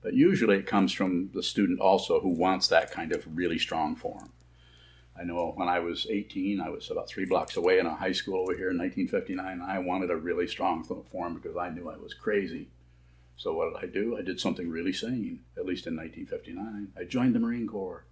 But 0.08 0.14
usually 0.14 0.56
it 0.56 0.66
comes 0.66 0.94
from 0.94 1.32
the 1.34 1.44
student 1.44 1.82
also 1.82 2.22
who 2.22 2.30
wants 2.30 2.70
that 2.70 2.92
kind 2.92 3.12
of 3.12 3.28
really 3.36 3.60
strong 3.60 3.98
form. 3.98 4.32
I 5.20 5.26
know 5.26 5.52
when 5.58 5.68
I 5.68 5.80
was 5.80 6.08
18, 6.10 6.62
I 6.62 6.70
was 6.70 6.90
about 6.90 7.10
three 7.10 7.26
blocks 7.26 7.58
away 7.58 7.78
in 7.78 7.86
a 7.86 7.94
high 7.94 8.14
school 8.14 8.40
over 8.40 8.56
here 8.56 8.70
in 8.70 8.78
1959. 8.78 9.62
I 9.62 9.80
wanted 9.80 10.10
a 10.10 10.16
really 10.16 10.48
strong 10.48 10.82
form 10.86 11.34
because 11.34 11.58
I 11.58 11.72
knew 11.72 11.90
I 11.90 11.98
was 11.98 12.14
crazy. 12.14 12.70
So 13.36 13.54
what 13.54 13.74
did 13.74 13.84
I 13.84 13.92
do? 13.92 14.18
I 14.18 14.22
did 14.22 14.40
something 14.40 14.70
really 14.70 14.94
sane, 14.94 15.42
at 15.58 15.66
least 15.66 15.88
in 15.88 15.98
1959. 15.98 16.94
I 16.98 17.04
joined 17.04 17.36
the 17.36 17.40
Marine 17.40 17.68
Corps. 17.68 18.06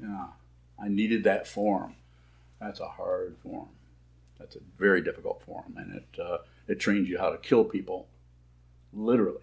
Yeah, 0.00 0.28
I 0.82 0.88
needed 0.88 1.22
that 1.24 1.46
form. 1.46 1.96
That's 2.62 2.80
a 2.80 2.88
hard 2.88 3.36
form. 3.42 3.68
That's 4.38 4.56
a 4.56 4.60
very 4.78 5.02
difficult 5.02 5.42
form, 5.42 5.74
and 5.76 5.96
it 5.96 6.18
uh, 6.18 6.38
it 6.66 6.80
trains 6.80 7.10
you 7.10 7.18
how 7.18 7.28
to 7.28 7.36
kill 7.36 7.64
people, 7.64 8.08
literally. 8.94 9.42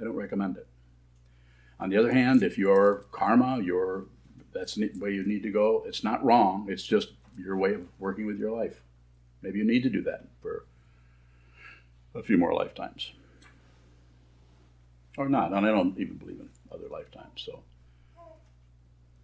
I 0.00 0.04
don't 0.04 0.14
recommend 0.14 0.56
it. 0.56 0.66
On 1.78 1.90
the 1.90 1.96
other 1.96 2.12
hand, 2.12 2.42
if 2.42 2.58
your 2.58 3.04
karma, 3.12 3.60
your 3.62 4.06
that's 4.52 4.74
the 4.74 4.90
way 4.98 5.12
you 5.12 5.24
need 5.24 5.42
to 5.44 5.50
go. 5.50 5.84
It's 5.86 6.02
not 6.02 6.24
wrong. 6.24 6.66
It's 6.68 6.82
just 6.82 7.12
your 7.38 7.56
way 7.56 7.74
of 7.74 7.86
working 7.98 8.26
with 8.26 8.38
your 8.38 8.50
life. 8.50 8.82
Maybe 9.42 9.58
you 9.58 9.64
need 9.64 9.82
to 9.84 9.90
do 9.90 10.02
that 10.02 10.24
for 10.42 10.64
a 12.14 12.22
few 12.22 12.36
more 12.36 12.52
lifetimes. 12.52 13.12
Or 15.16 15.28
not. 15.28 15.52
And 15.52 15.66
I 15.66 15.70
don't 15.70 15.98
even 15.98 16.16
believe 16.16 16.40
in 16.40 16.48
other 16.72 16.88
lifetimes, 16.90 17.42
so 17.42 17.60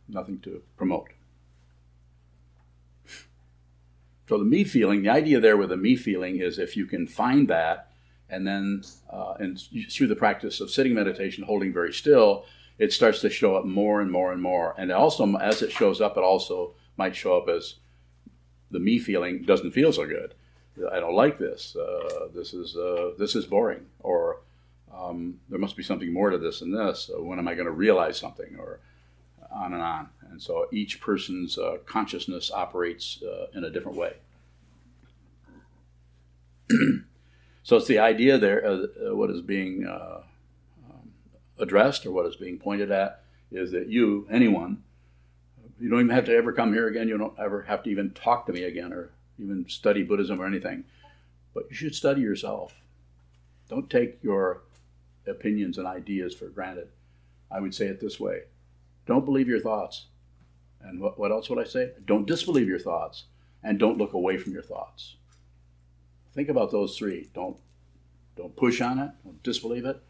nothing 0.09 0.38
to 0.40 0.62
promote. 0.76 1.09
So 4.28 4.38
the 4.38 4.45
me 4.45 4.64
feeling, 4.64 5.02
the 5.02 5.11
idea 5.11 5.38
there 5.38 5.56
with 5.56 5.68
the 5.68 5.76
me 5.76 5.95
feeling 5.95 6.40
is 6.40 6.59
if 6.59 6.76
you 6.76 6.87
can 6.87 7.06
find 7.06 7.49
that, 7.49 7.92
and 8.30 8.47
then 8.47 8.83
uh, 9.12 9.35
and 9.38 9.61
through 9.90 10.09
the 10.09 10.16
practice 10.16 10.61
of 10.61 10.71
sitting 10.71 10.95
meditation, 10.95 11.45
holding 11.45 11.73
very 11.73 11.92
still, 11.92 12.45
it 12.78 12.92
starts 12.92 13.21
to 13.21 13.30
show 13.30 13.56
up 13.56 13.64
more 13.64 14.00
and 14.00 14.11
more 14.11 14.33
and 14.33 14.42
more. 14.42 14.75
And 14.78 14.90
also, 14.92 15.37
as 15.37 15.62
it 15.62 15.73
shows 15.73 16.00
up, 16.00 16.16
it 16.16 16.23
also 16.23 16.75
might 16.97 17.14
show 17.14 17.37
up 17.37 17.49
as 17.49 17.76
the 18.71 18.80
me 18.80 18.99
feeling 18.99 19.42
doesn't 19.42 19.73
feel 19.73 19.92
so 19.92 20.06
good. 20.06 20.35
I 20.92 21.00
don't 21.00 21.14
like 21.14 21.38
this. 21.38 21.75
Uh, 21.75 22.28
this 22.35 22.52
is 22.52 22.76
uh, 22.76 23.12
this 23.18 23.35
is 23.35 23.47
boring, 23.47 23.87
or 24.00 24.40
um, 24.95 25.40
there 25.49 25.59
must 25.59 25.76
be 25.76 25.83
something 25.83 26.12
more 26.12 26.30
to 26.30 26.38
this 26.38 26.61
than 26.61 26.73
this. 26.73 27.11
When 27.16 27.38
am 27.38 27.49
I 27.49 27.54
going 27.54 27.66
to 27.66 27.73
realize 27.73 28.18
something, 28.18 28.56
or 28.59 28.80
on 29.56 29.73
and 29.73 29.83
on. 29.83 30.09
And 30.30 30.40
so 30.40 30.66
each 30.73 31.00
person's 31.00 31.59
uh, 31.59 31.78
consciousness 31.87 32.50
operates 32.52 33.23
uh, 33.23 33.47
in 33.54 33.64
a 33.64 33.71
different 33.71 33.97
way. 33.97 34.14
so 37.66 37.76
it's 37.76 37.88
the 37.88 37.99
idea 37.99 38.38
there. 38.38 38.64
Uh, 38.64 38.87
what 39.16 39.28
is 39.28 39.42
being 39.42 39.88
uh, 39.88 40.20
addressed 41.58 42.06
or 42.06 42.12
what 42.12 42.26
is 42.26 42.37
being 42.37 42.61
pointed 42.61 42.92
at 42.92 43.25
is 43.50 43.73
that 43.73 43.88
you, 43.88 44.25
anyone, 44.30 44.85
you 45.80 45.90
don't 45.90 45.99
even 45.99 46.14
have 46.14 46.26
to 46.26 46.37
ever 46.37 46.52
come 46.52 46.73
here 46.73 46.87
again. 46.87 47.08
You 47.08 47.18
don't 47.18 47.37
ever 47.40 47.62
have 47.62 47.82
to 47.82 47.90
even 47.90 48.12
talk 48.12 48.46
to 48.46 48.52
me 48.52 48.62
again 48.62 48.92
or 48.92 49.11
even 49.40 49.68
study 49.68 50.04
Buddhism 50.04 50.40
or 50.40 50.46
anything. 50.46 50.85
But 51.54 51.64
you 51.68 51.75
should 51.75 51.96
study 51.96 52.20
yourself. 52.20 52.73
Don't 53.68 53.90
take 53.90 54.23
your 54.23 54.62
opinions 55.26 55.76
and 55.76 55.88
ideas 55.88 56.37
for 56.37 56.46
granted. 56.46 56.87
I 57.50 57.58
would 57.58 57.75
say 57.75 57.87
it 57.87 58.00
this 58.00 58.20
way 58.20 58.42
don't 59.06 59.25
believe 59.25 59.49
your 59.49 59.61
thoughts. 59.61 60.06
And 60.82 61.00
what, 61.00 61.18
what 61.18 61.32
else 61.32 61.50
would 61.50 61.58
I 61.58 61.64
say? 61.64 61.94
Don't 62.04 62.28
disbelieve 62.28 62.68
your 62.68 62.78
thoughts 62.78 63.25
and 63.64 63.76
don't 63.76 63.99
look 63.99 64.12
away 64.12 64.37
from 64.37 64.52
your 64.52 64.62
thoughts. 64.62 65.16
Think 66.37 66.50
about 66.50 66.71
those 66.71 66.99
three. 66.99 67.31
Don't 67.35 67.57
don't 68.37 68.55
push 68.55 68.83
on 68.83 68.99
it, 68.99 69.11
don't 69.25 69.43
disbelieve 69.43 69.87
it, 69.87 70.02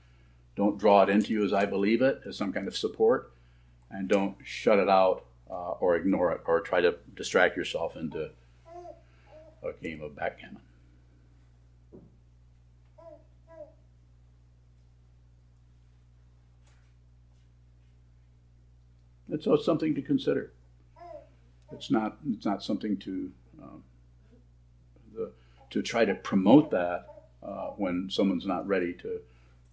don't 0.56 0.76
draw 0.76 1.04
it 1.04 1.08
into 1.08 1.32
you 1.32 1.44
as 1.44 1.52
I 1.52 1.64
believe 1.64 2.02
it, 2.02 2.20
as 2.26 2.36
some 2.36 2.52
kind 2.52 2.66
of 2.66 2.76
support, 2.76 3.32
and 3.92 4.08
don't 4.08 4.34
shut 4.42 4.80
it 4.80 4.88
out 4.88 5.24
uh, 5.48 5.70
or 5.78 5.94
ignore 5.94 6.32
it 6.32 6.40
or 6.44 6.60
try 6.60 6.80
to 6.80 6.96
distract 7.14 7.56
yourself 7.56 7.96
into 7.96 8.30
a 9.62 9.72
game 9.80 10.02
of 10.02 10.16
backgammon. 10.16 10.62
And 19.28 19.40
so 19.40 19.54
it's 19.54 19.64
something 19.64 19.94
to 19.94 20.02
consider. 20.02 20.52
It's 21.70 21.90
not. 21.90 22.16
It's 22.32 22.46
not 22.46 22.64
something 22.64 22.96
to 22.98 23.30
um, 23.62 23.84
to 25.70 25.82
try 25.82 26.04
to 26.04 26.14
promote 26.14 26.70
that 26.70 27.06
uh, 27.42 27.68
when 27.76 28.08
someone's 28.10 28.46
not 28.46 28.66
ready 28.66 28.92
to 28.94 29.20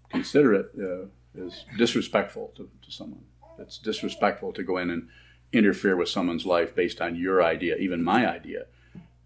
consider 0.09 0.53
it 0.53 0.71
uh, 0.79 1.05
is 1.35 1.65
disrespectful 1.77 2.51
to, 2.55 2.69
to 2.81 2.91
someone. 2.91 3.23
It's 3.59 3.77
disrespectful 3.77 4.53
to 4.53 4.63
go 4.63 4.77
in 4.77 4.89
and 4.89 5.09
interfere 5.51 5.95
with 5.95 6.09
someone's 6.09 6.45
life 6.45 6.75
based 6.75 7.01
on 7.01 7.15
your 7.15 7.43
idea, 7.43 7.75
even 7.77 8.03
my 8.03 8.29
idea, 8.29 8.65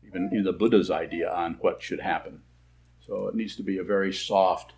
even 0.05 0.43
the 0.43 0.53
Buddha's 0.53 0.91
idea 0.91 1.31
on 1.31 1.55
what 1.55 1.81
should 1.81 2.00
happen. 2.00 2.41
So 3.05 3.27
it 3.27 3.36
needs 3.36 3.55
to 3.55 3.63
be 3.63 3.77
a 3.77 3.83
very 3.83 4.13
soft 4.13 4.74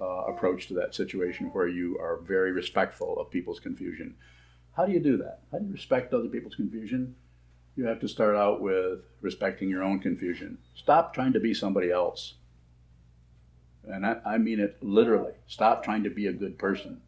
uh, 0.00 0.24
approach 0.26 0.66
to 0.68 0.74
that 0.74 0.94
situation 0.94 1.50
where 1.52 1.68
you 1.68 1.98
are 1.98 2.18
very 2.18 2.52
respectful 2.52 3.18
of 3.18 3.30
people's 3.30 3.60
confusion. 3.60 4.14
How 4.76 4.86
do 4.86 4.92
you 4.92 5.00
do 5.00 5.16
that? 5.18 5.40
How 5.52 5.58
do 5.58 5.66
you 5.66 5.72
respect 5.72 6.12
other 6.12 6.28
people's 6.28 6.54
confusion? 6.54 7.14
You 7.76 7.84
have 7.84 8.00
to 8.00 8.08
start 8.08 8.36
out 8.36 8.60
with 8.60 9.00
respecting 9.20 9.68
your 9.68 9.82
own 9.82 10.00
confusion. 10.00 10.58
Stop 10.74 11.14
trying 11.14 11.34
to 11.34 11.40
be 11.40 11.52
somebody 11.52 11.90
else 11.90 12.34
and 13.88 14.06
I, 14.06 14.16
I 14.24 14.38
mean 14.38 14.60
it 14.60 14.76
literally. 14.82 15.32
Stop 15.46 15.84
trying 15.84 16.02
to 16.04 16.10
be 16.10 16.26
a 16.26 16.32
good 16.32 16.58
person. 16.58 17.00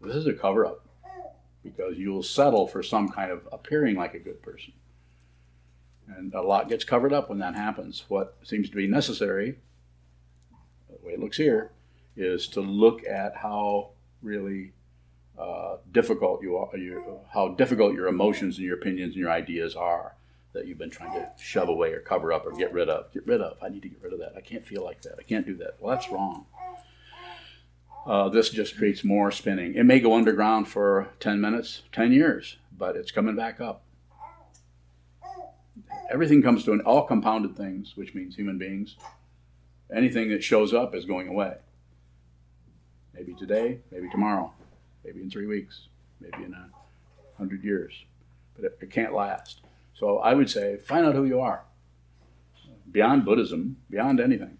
This 0.00 0.16
is 0.16 0.26
a 0.26 0.34
cover 0.34 0.66
up 0.66 0.86
because 1.62 1.96
you'll 1.96 2.22
settle 2.22 2.66
for 2.66 2.82
some 2.82 3.08
kind 3.08 3.30
of 3.30 3.48
appearing 3.50 3.96
like 3.96 4.14
a 4.14 4.18
good 4.18 4.42
person. 4.42 4.74
And 6.06 6.34
a 6.34 6.42
lot 6.42 6.68
gets 6.68 6.84
covered 6.84 7.14
up 7.14 7.30
when 7.30 7.38
that 7.38 7.54
happens. 7.54 8.04
What 8.08 8.36
seems 8.42 8.68
to 8.68 8.76
be 8.76 8.86
necessary, 8.86 9.58
the 10.90 11.06
way 11.06 11.14
it 11.14 11.20
looks 11.20 11.38
here, 11.38 11.72
is 12.16 12.46
to 12.48 12.60
look 12.60 13.06
at 13.06 13.34
how 13.34 13.92
really 14.20 14.72
uh, 15.38 15.76
difficult 15.92 16.42
you 16.42 16.56
are, 16.56 16.76
you, 16.76 17.20
how 17.32 17.48
difficult 17.48 17.94
your 17.94 18.06
emotions 18.06 18.58
and 18.58 18.66
your 18.66 18.76
opinions 18.76 19.14
and 19.14 19.20
your 19.20 19.30
ideas 19.30 19.74
are 19.74 20.14
that 20.52 20.66
you've 20.66 20.78
been 20.78 20.90
trying 20.90 21.12
to 21.12 21.28
shove 21.36 21.68
away 21.68 21.92
or 21.92 22.00
cover 22.00 22.32
up 22.32 22.46
or 22.46 22.52
get 22.52 22.72
rid 22.72 22.88
of. 22.88 23.12
Get 23.12 23.26
rid 23.26 23.40
of. 23.40 23.56
I 23.60 23.68
need 23.68 23.82
to 23.82 23.88
get 23.88 24.02
rid 24.02 24.12
of 24.12 24.20
that. 24.20 24.34
I 24.36 24.40
can't 24.40 24.64
feel 24.64 24.84
like 24.84 25.02
that. 25.02 25.16
I 25.18 25.22
can't 25.22 25.44
do 25.44 25.56
that. 25.56 25.76
Well, 25.80 25.94
that's 25.94 26.10
wrong. 26.10 26.46
Uh, 28.06 28.28
this 28.28 28.50
just 28.50 28.76
creates 28.76 29.02
more 29.02 29.32
spinning. 29.32 29.74
It 29.74 29.84
may 29.84 29.98
go 29.98 30.14
underground 30.14 30.68
for 30.68 31.08
10 31.20 31.40
minutes, 31.40 31.82
10 31.92 32.12
years, 32.12 32.58
but 32.76 32.96
it's 32.96 33.10
coming 33.10 33.34
back 33.34 33.60
up. 33.60 33.82
Everything 36.10 36.42
comes 36.42 36.64
to 36.64 36.72
an 36.72 36.80
all 36.82 37.06
compounded 37.06 37.56
things, 37.56 37.96
which 37.96 38.14
means 38.14 38.36
human 38.36 38.58
beings. 38.58 38.96
Anything 39.92 40.28
that 40.30 40.44
shows 40.44 40.74
up 40.74 40.94
is 40.94 41.06
going 41.06 41.28
away. 41.28 41.56
Maybe 43.14 43.34
today, 43.34 43.80
maybe 43.90 44.08
tomorrow, 44.10 44.52
maybe 45.04 45.20
in 45.20 45.30
three 45.30 45.46
weeks, 45.46 45.88
maybe 46.20 46.44
in 46.44 46.54
a 46.54 46.68
hundred 47.38 47.62
years. 47.64 47.92
But 48.56 48.66
it, 48.66 48.78
it 48.82 48.90
can't 48.90 49.14
last. 49.14 49.60
So 49.94 50.18
I 50.18 50.34
would 50.34 50.50
say 50.50 50.76
find 50.76 51.06
out 51.06 51.14
who 51.14 51.24
you 51.24 51.40
are. 51.40 51.64
Beyond 52.90 53.24
Buddhism, 53.24 53.76
beyond 53.90 54.20
anything. 54.20 54.58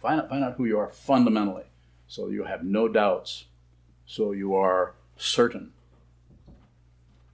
Find 0.00 0.20
out, 0.20 0.28
find 0.28 0.44
out 0.44 0.54
who 0.54 0.64
you 0.64 0.78
are 0.78 0.90
fundamentally 0.90 1.64
so 2.08 2.28
you 2.28 2.44
have 2.44 2.64
no 2.64 2.88
doubts, 2.88 3.46
so 4.06 4.32
you 4.32 4.54
are 4.54 4.94
certain. 5.16 5.72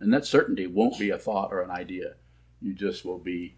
And 0.00 0.12
that 0.12 0.25
certainty 0.25 0.66
won't 0.66 0.99
be 0.99 1.11
a 1.11 1.19
thought 1.19 1.52
or 1.52 1.61
an 1.61 1.71
idea. 1.71 2.14
You 2.61 2.75
just 2.75 3.04
will 3.04 3.19
be, 3.19 3.54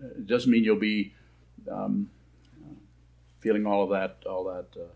it 0.00 0.26
doesn't 0.26 0.50
mean 0.50 0.64
you'll 0.64 0.76
be 0.76 1.12
um, 1.70 2.10
feeling 3.38 3.66
all 3.66 3.84
of 3.84 3.90
that, 3.90 4.18
all 4.28 4.44
that. 4.44 4.66
Uh, 4.80 4.88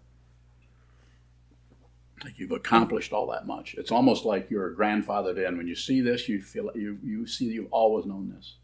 like 2.25 2.39
you've 2.39 2.53
accomplished 2.53 3.13
all 3.13 3.27
that 3.31 3.47
much. 3.47 3.75
It's 3.75 3.91
almost 3.91 4.25
like 4.25 4.51
you're 4.51 4.69
a 4.69 4.75
grandfather 4.75 5.33
then. 5.33 5.57
When 5.57 5.67
you 5.67 5.75
see 5.75 6.01
this, 6.01 6.29
you 6.29 6.41
feel 6.41 6.71
you 6.75 6.99
you 7.03 7.27
see 7.27 7.47
you've 7.47 7.73
always 7.73 8.07
known 8.07 8.33
this. 8.35 8.57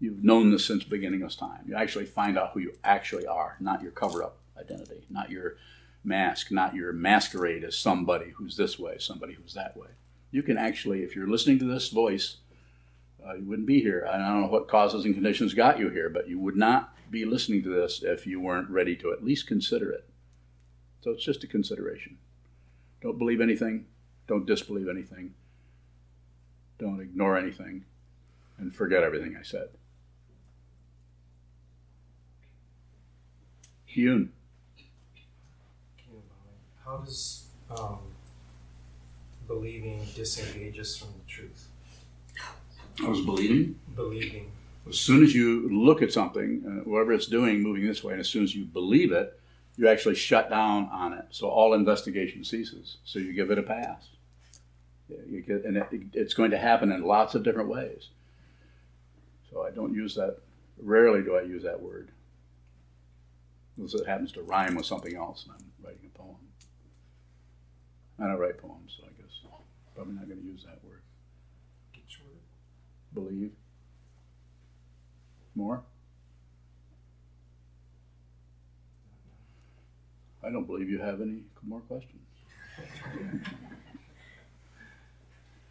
You've 0.00 0.24
known 0.24 0.50
this 0.50 0.64
since 0.64 0.84
beginning 0.84 1.22
of 1.22 1.36
time. 1.36 1.60
You 1.66 1.76
actually 1.76 2.06
find 2.06 2.36
out 2.36 2.50
who 2.52 2.60
you 2.60 2.74
actually 2.82 3.26
are, 3.26 3.56
not 3.60 3.82
your 3.82 3.92
cover-up 3.92 4.38
identity, 4.58 5.06
not 5.08 5.30
your 5.30 5.56
mask, 6.02 6.50
not 6.50 6.74
your 6.74 6.92
masquerade 6.92 7.62
as 7.62 7.76
somebody 7.76 8.30
who's 8.30 8.56
this 8.56 8.78
way, 8.78 8.96
somebody 8.98 9.34
who's 9.34 9.54
that 9.54 9.76
way. 9.76 9.88
You 10.32 10.42
can 10.42 10.58
actually, 10.58 11.04
if 11.04 11.14
you're 11.14 11.28
listening 11.28 11.60
to 11.60 11.66
this 11.66 11.88
voice, 11.88 12.38
uh, 13.24 13.34
you 13.34 13.44
wouldn't 13.44 13.68
be 13.68 13.80
here. 13.80 14.08
I 14.10 14.18
don't 14.18 14.40
know 14.40 14.48
what 14.48 14.66
causes 14.66 15.04
and 15.04 15.14
conditions 15.14 15.54
got 15.54 15.78
you 15.78 15.88
here, 15.90 16.10
but 16.10 16.28
you 16.28 16.40
would 16.40 16.56
not 16.56 16.94
be 17.10 17.24
listening 17.24 17.62
to 17.62 17.68
this 17.68 18.02
if 18.02 18.26
you 18.26 18.40
weren't 18.40 18.70
ready 18.70 18.96
to 18.96 19.12
at 19.12 19.24
least 19.24 19.46
consider 19.46 19.92
it. 19.92 20.08
So 21.02 21.12
it's 21.12 21.24
just 21.24 21.44
a 21.44 21.46
consideration. 21.46 22.18
Don't 23.02 23.18
believe 23.18 23.40
anything. 23.40 23.86
Don't 24.28 24.46
disbelieve 24.46 24.88
anything. 24.88 25.34
Don't 26.78 27.00
ignore 27.00 27.36
anything. 27.36 27.84
And 28.58 28.74
forget 28.74 29.02
everything 29.02 29.36
I 29.38 29.42
said. 29.42 29.68
Hyun. 33.94 34.28
How 36.84 36.98
does 36.98 37.46
um, 37.70 37.98
believing 39.46 40.00
disengages 40.14 40.96
from 40.96 41.08
the 41.08 41.30
truth. 41.30 41.68
I 43.02 43.08
was 43.08 43.20
believing. 43.20 43.78
Believing. 43.94 44.50
As 44.88 44.98
soon 44.98 45.22
as 45.22 45.34
you 45.34 45.68
look 45.70 46.02
at 46.02 46.12
something, 46.12 46.62
uh, 46.66 46.88
whatever 46.88 47.12
it's 47.12 47.26
doing, 47.26 47.62
moving 47.62 47.86
this 47.86 48.02
way, 48.02 48.12
and 48.12 48.20
as 48.20 48.28
soon 48.28 48.42
as 48.42 48.54
you 48.54 48.64
believe 48.64 49.12
it, 49.12 49.38
you 49.76 49.88
actually 49.88 50.14
shut 50.14 50.50
down 50.50 50.88
on 50.92 51.12
it. 51.12 51.26
So 51.30 51.48
all 51.48 51.74
investigation 51.74 52.44
ceases. 52.44 52.98
So 53.04 53.18
you 53.18 53.32
give 53.32 53.50
it 53.50 53.58
a 53.58 53.62
pass. 53.62 54.08
You 55.28 55.42
get, 55.42 55.64
and 55.64 55.76
it, 55.76 55.86
it's 56.14 56.34
going 56.34 56.50
to 56.52 56.58
happen 56.58 56.90
in 56.92 57.02
lots 57.02 57.34
of 57.34 57.42
different 57.42 57.68
ways. 57.68 58.08
So 59.50 59.62
I 59.62 59.70
don't 59.70 59.94
use 59.94 60.14
that. 60.14 60.38
Rarely 60.80 61.22
do 61.22 61.36
I 61.36 61.42
use 61.42 61.62
that 61.64 61.80
word. 61.80 62.10
Unless 63.76 63.94
it 63.94 64.06
happens 64.06 64.32
to 64.32 64.42
rhyme 64.42 64.74
with 64.74 64.86
something 64.86 65.16
else, 65.16 65.44
and 65.44 65.54
I'm 65.54 65.86
writing 65.86 66.10
a 66.14 66.18
poem. 66.18 66.36
I 68.18 68.24
don't 68.28 68.38
write 68.38 68.58
poems, 68.58 68.94
so 68.96 69.04
I 69.04 69.20
guess 69.20 69.32
probably 69.94 70.14
not 70.14 70.28
going 70.28 70.40
to 70.40 70.46
use 70.46 70.64
that 70.64 70.82
word? 70.84 71.00
Believe. 73.14 73.52
More? 75.54 75.82
I 80.44 80.50
don't 80.50 80.66
believe 80.66 80.88
you 80.90 80.98
have 80.98 81.20
any 81.20 81.40
more 81.62 81.80
questions. 81.80 82.20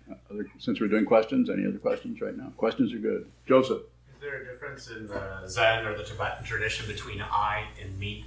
Uh, 0.10 0.16
Other, 0.30 0.50
since 0.60 0.80
we're 0.80 0.88
doing 0.88 1.06
questions, 1.06 1.50
any 1.50 1.66
other 1.66 1.78
questions 1.78 2.22
right 2.22 2.36
now? 2.36 2.52
Questions 2.58 2.94
are 2.94 3.00
good. 3.00 3.30
Joseph. 3.48 3.82
Is 4.16 4.22
there 4.22 4.42
a 4.42 4.46
difference 4.46 4.90
in 4.90 5.08
the 5.08 5.48
Zen 5.48 5.86
or 5.86 5.98
the 5.98 6.04
Tibetan 6.04 6.44
tradition 6.46 6.88
between 6.88 7.22
I 7.22 7.66
and 7.82 7.98
me? 8.00 8.26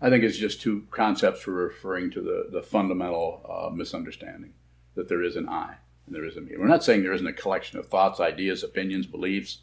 I 0.00 0.10
think 0.10 0.22
it's 0.22 0.38
just 0.38 0.60
two 0.60 0.86
concepts 0.90 1.40
for 1.40 1.50
referring 1.50 2.10
to 2.12 2.20
the, 2.20 2.48
the 2.52 2.62
fundamental 2.62 3.40
uh, 3.48 3.74
misunderstanding 3.74 4.52
that 4.94 5.08
there 5.08 5.22
is 5.22 5.34
an 5.36 5.48
I 5.48 5.74
and 6.06 6.14
there 6.14 6.24
is 6.24 6.36
a 6.36 6.40
me. 6.40 6.52
We're 6.56 6.68
not 6.68 6.84
saying 6.84 7.02
there 7.02 7.12
isn't 7.12 7.26
a 7.26 7.32
collection 7.32 7.78
of 7.78 7.88
thoughts, 7.88 8.20
ideas, 8.20 8.62
opinions, 8.62 9.06
beliefs, 9.06 9.58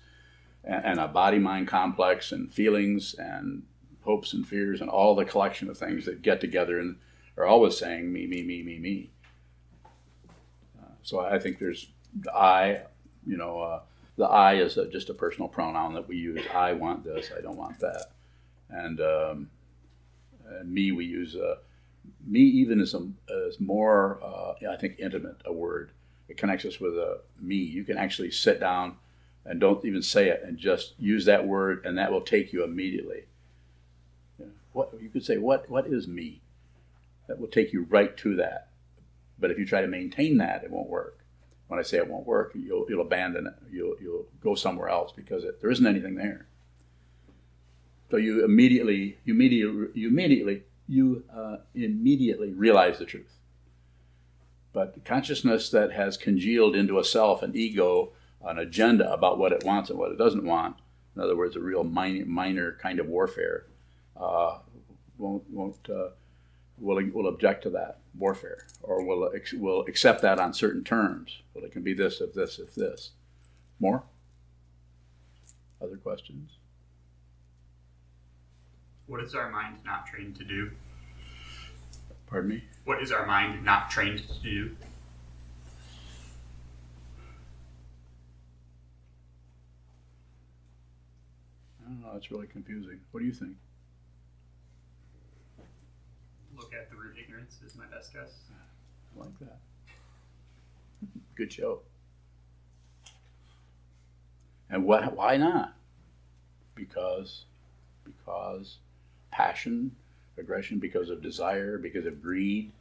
and, 0.64 0.84
and 0.86 1.00
a 1.00 1.08
body 1.08 1.40
mind 1.40 1.70
complex 1.70 2.34
and 2.34 2.52
feelings 2.52 3.16
and 3.18 3.64
hopes 4.06 4.34
and 4.34 4.48
fears 4.48 4.82
and 4.82 4.90
all 4.90 5.16
the 5.16 5.26
collection 5.26 5.70
of 5.70 5.78
things 5.78 6.06
that 6.06 6.22
get 6.22 6.40
together 6.40 6.80
and 6.80 6.96
are 7.38 7.46
always 7.46 7.78
saying 7.78 8.12
me, 8.12 8.28
me, 8.28 8.44
me, 8.44 8.64
me, 8.64 8.80
me. 8.80 9.10
Uh, 10.80 10.94
so 11.02 11.20
I 11.20 11.40
think 11.40 11.60
there's 11.60 11.88
the 12.22 12.34
I, 12.34 12.84
you 13.26 13.36
know, 13.36 13.60
uh, 13.60 13.82
the 14.18 14.26
I 14.26 14.56
is 14.56 14.78
a, 14.78 14.88
just 14.88 15.10
a 15.10 15.14
personal 15.14 15.50
pronoun 15.50 15.94
that 15.96 16.08
we 16.08 16.16
use. 16.16 16.42
I 16.54 16.74
want 16.74 17.04
this, 17.04 17.32
I 17.38 17.42
don't 17.42 17.58
want 17.58 17.80
that. 17.80 18.12
And, 18.70 19.02
um, 19.02 19.50
and 20.48 20.72
me 20.72 20.92
we 20.92 21.06
use 21.06 21.36
uh, 21.36 21.56
me 22.26 22.40
even 22.40 22.80
is, 22.80 22.94
a, 22.94 23.08
is 23.48 23.60
more 23.60 24.20
uh, 24.24 24.54
I 24.72 24.76
think 24.78 25.00
intimate 25.00 25.42
a 25.46 25.52
word. 25.52 25.92
It 26.28 26.38
connects 26.38 26.66
us 26.66 26.80
with 26.80 26.94
a 26.94 27.22
me. 27.40 27.56
You 27.56 27.84
can 27.84 27.98
actually 27.98 28.32
sit 28.32 28.60
down 28.60 28.98
and 29.46 29.60
don't 29.60 29.84
even 29.86 30.02
say 30.02 30.30
it 30.30 30.42
and 30.44 30.58
just 30.58 30.94
use 30.98 31.26
that 31.26 31.46
word, 31.46 31.86
and 31.86 31.98
that 31.98 32.12
will 32.12 32.22
take 32.22 32.52
you 32.52 32.64
immediately. 32.64 33.26
What, 34.76 34.92
you 35.02 35.10
could 35.10 35.26
say, 35.26 35.38
"What 35.38 35.70
what 35.70 35.88
is 35.88 36.06
me?" 36.06 36.42
That 37.28 37.40
will 37.40 37.48
take 37.48 37.74
you 37.74 37.88
right 37.90 38.16
to 38.18 38.36
that. 38.36 38.68
But 39.40 39.50
if 39.50 39.58
you 39.58 39.66
try 39.66 39.82
to 39.82 39.88
maintain 39.88 40.38
that, 40.38 40.64
it 40.64 40.70
won't 40.70 40.90
work. 40.90 41.20
When 41.68 41.80
I 41.80 41.84
say 41.84 41.98
it 41.98 42.08
won't 42.08 42.28
work, 42.28 42.52
you'll, 42.54 42.86
you'll 42.88 43.02
abandon 43.02 43.48
it. 43.48 43.54
You'll, 43.72 43.96
you'll 44.00 44.28
go 44.42 44.54
somewhere 44.54 44.90
else 44.90 45.12
because 45.12 45.44
it, 45.44 45.60
there 45.60 45.72
isn't 45.72 45.88
anything 45.88 46.16
there. 46.16 46.48
So 48.12 48.18
you 48.18 48.46
immediately, 48.46 49.18
you 49.26 49.34
immediately, 49.34 49.88
you 49.96 50.08
immediately, 50.10 50.64
you 50.88 51.24
uh, 51.36 51.58
immediately 51.74 52.54
realize 52.54 53.00
the 53.00 53.06
truth. 53.06 53.40
But 54.72 55.04
consciousness 55.04 55.70
that 55.72 55.94
has 55.94 56.18
congealed 56.18 56.76
into 56.76 57.00
a 57.00 57.04
self, 57.04 57.42
an 57.42 57.56
ego, 57.56 58.12
an 58.44 58.60
agenda 58.60 59.12
about 59.12 59.40
what 59.40 59.52
it 59.52 59.64
wants 59.64 59.90
and 59.90 59.98
what 59.98 60.12
it 60.12 60.20
doesn't 60.20 60.46
want, 60.46 60.76
in 61.16 61.22
other 61.24 61.36
words, 61.36 61.56
a 61.56 61.60
real 61.62 61.84
minor, 61.84 62.26
minor 62.26 62.78
kind 62.80 63.00
of 63.00 63.08
warfare, 63.08 63.66
uh, 64.20 64.60
won't, 65.18 65.44
won't 65.50 65.90
uh, 65.90 66.10
will, 66.78 67.02
will 67.14 67.28
object 67.28 67.64
to 67.64 67.70
that 67.72 68.00
warfare 68.18 68.66
or 68.82 69.04
will, 69.04 69.32
will 69.58 69.82
accept 69.82 70.22
that 70.22 70.40
on 70.40 70.54
certain 70.54 70.84
terms. 70.84 71.42
Well, 71.54 71.64
it 71.66 71.72
can 71.72 71.84
be 71.84 71.94
this, 71.94 72.22
if 72.22 72.34
this, 72.34 72.60
if 72.60 72.76
this. 72.76 73.12
More? 73.80 74.04
Other 75.82 75.98
questions? 75.98 76.52
What 79.08 79.22
is 79.22 79.36
our 79.36 79.52
mind 79.52 79.78
not 79.86 80.08
trained 80.08 80.36
to 80.38 80.44
do? 80.44 80.72
Pardon 82.28 82.50
me? 82.50 82.64
What 82.86 83.02
is 83.02 83.12
our 83.12 83.26
mind 83.26 83.64
not 83.64 83.92
trained 83.92 84.28
to 84.28 84.40
do? 84.42 84.76
I 91.80 91.90
don't 91.90 92.02
know. 92.02 92.14
It's 92.16 92.32
really 92.32 92.48
confusing. 92.48 93.00
What 93.12 93.20
do 93.20 93.28
you 93.28 93.34
think? 93.34 93.58
Look 96.58 96.74
at 96.74 96.90
the 96.90 96.96
root 96.96 97.16
ignorance 97.22 97.60
is 97.66 97.76
my 97.76 97.86
best 97.86 98.14
guess. 98.14 98.32
I 98.50 99.20
like 99.20 99.40
that. 99.40 99.58
Good 101.36 101.52
show. 101.52 101.82
And 104.70 104.86
what? 104.86 105.16
Why 105.16 105.38
not? 105.38 105.76
Because, 106.74 107.44
because 108.04 108.78
passion, 109.32 109.92
aggression, 110.38 110.80
because 110.80 111.10
of 111.10 111.22
desire, 111.22 111.78
because 111.78 112.06
of 112.06 112.22
greed, 112.22 112.72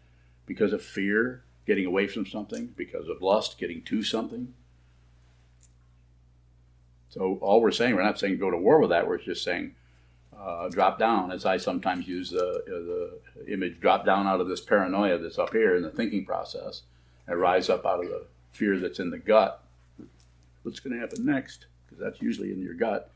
because 0.46 0.72
of 0.72 0.82
fear, 0.82 1.42
getting 1.66 1.86
away 1.86 2.06
from 2.06 2.26
something, 2.26 2.72
because 2.76 3.08
of 3.08 3.22
lust, 3.22 3.58
getting 3.58 3.82
to 3.82 4.02
something. 4.02 4.54
So 7.08 7.38
all 7.40 7.60
we're 7.60 7.70
saying, 7.70 7.94
we're 7.94 8.02
not 8.02 8.18
saying 8.18 8.38
go 8.38 8.50
to 8.50 8.56
war 8.56 8.80
with 8.80 8.90
that. 8.90 9.06
We're 9.06 9.18
just 9.18 9.44
saying 9.44 9.74
uh, 10.38 10.68
drop 10.68 10.98
down, 10.98 11.30
as 11.30 11.46
I 11.46 11.56
sometimes 11.56 12.06
use 12.06 12.30
the, 12.30 12.46
uh, 12.46 13.40
the 13.44 13.52
image, 13.52 13.80
drop 13.80 14.04
down 14.04 14.26
out 14.26 14.40
of 14.40 14.48
this 14.48 14.60
paranoia 14.60 15.18
that's 15.18 15.38
up 15.38 15.52
here 15.52 15.76
in 15.76 15.82
the 15.82 15.90
thinking 15.90 16.24
process 16.24 16.82
and 17.26 17.40
rise 17.40 17.68
up 17.68 17.86
out 17.86 18.04
of 18.04 18.10
the 18.10 18.26
fear 18.52 18.78
that's 18.78 18.98
in 18.98 19.10
the 19.10 19.18
gut. 19.18 19.62
What's 20.62 20.80
going 20.80 20.94
to 20.94 21.00
happen 21.00 21.24
next? 21.24 21.66
Because 21.84 22.02
that's 22.02 22.22
usually 22.22 22.52
in 22.52 22.60
your 22.60 22.74
gut, 22.74 23.10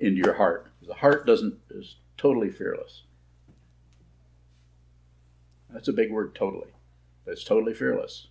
into 0.00 0.18
your 0.18 0.34
heart. 0.34 0.68
The 0.86 0.94
heart 0.94 1.26
doesn't 1.26 1.58
is 1.70 1.96
totally 2.16 2.50
fearless. 2.50 3.02
That's 5.70 5.88
a 5.88 5.92
big 5.92 6.12
word, 6.12 6.34
totally. 6.34 6.68
It's 7.26 7.44
totally 7.44 7.72
fearless, 7.72 8.26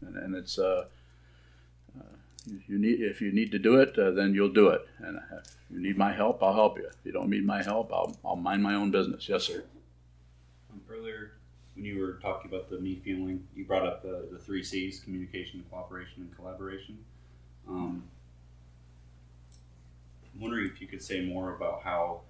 and, 0.00 0.16
and 0.16 0.34
it's 0.34 0.58
uh, 0.58 0.86
you, 2.46 2.60
you 2.68 2.78
need 2.78 3.00
if 3.00 3.20
you 3.20 3.32
need 3.32 3.52
to 3.52 3.58
do 3.58 3.80
it, 3.80 3.98
uh, 3.98 4.10
then 4.10 4.34
you'll 4.34 4.52
do 4.52 4.68
it. 4.68 4.86
And 4.98 5.20
if 5.32 5.56
you 5.70 5.80
need 5.80 5.96
my 5.96 6.12
help, 6.12 6.42
I'll 6.42 6.54
help 6.54 6.78
you. 6.78 6.86
If 6.86 6.96
you 7.04 7.12
don't 7.12 7.30
need 7.30 7.44
my 7.44 7.62
help, 7.62 7.92
I'll, 7.92 8.16
I'll 8.24 8.36
mind 8.36 8.62
my 8.62 8.74
own 8.74 8.90
business. 8.90 9.28
Yes, 9.28 9.44
sir. 9.44 9.64
Um, 10.72 10.80
earlier, 10.90 11.32
when 11.74 11.84
you 11.84 12.00
were 12.00 12.14
talking 12.14 12.50
about 12.50 12.68
the 12.68 12.78
me 12.78 13.00
feeling, 13.04 13.46
you 13.54 13.64
brought 13.64 13.86
up 13.86 14.02
the, 14.02 14.28
the 14.30 14.38
three 14.38 14.62
C's 14.62 15.00
communication, 15.00 15.64
cooperation, 15.70 16.22
and 16.22 16.36
collaboration. 16.36 16.98
Um, 17.68 18.02
I'm 20.34 20.40
wondering 20.40 20.66
if 20.66 20.80
you 20.80 20.86
could 20.86 21.02
say 21.02 21.24
more 21.24 21.54
about 21.54 21.82
how 21.82 22.22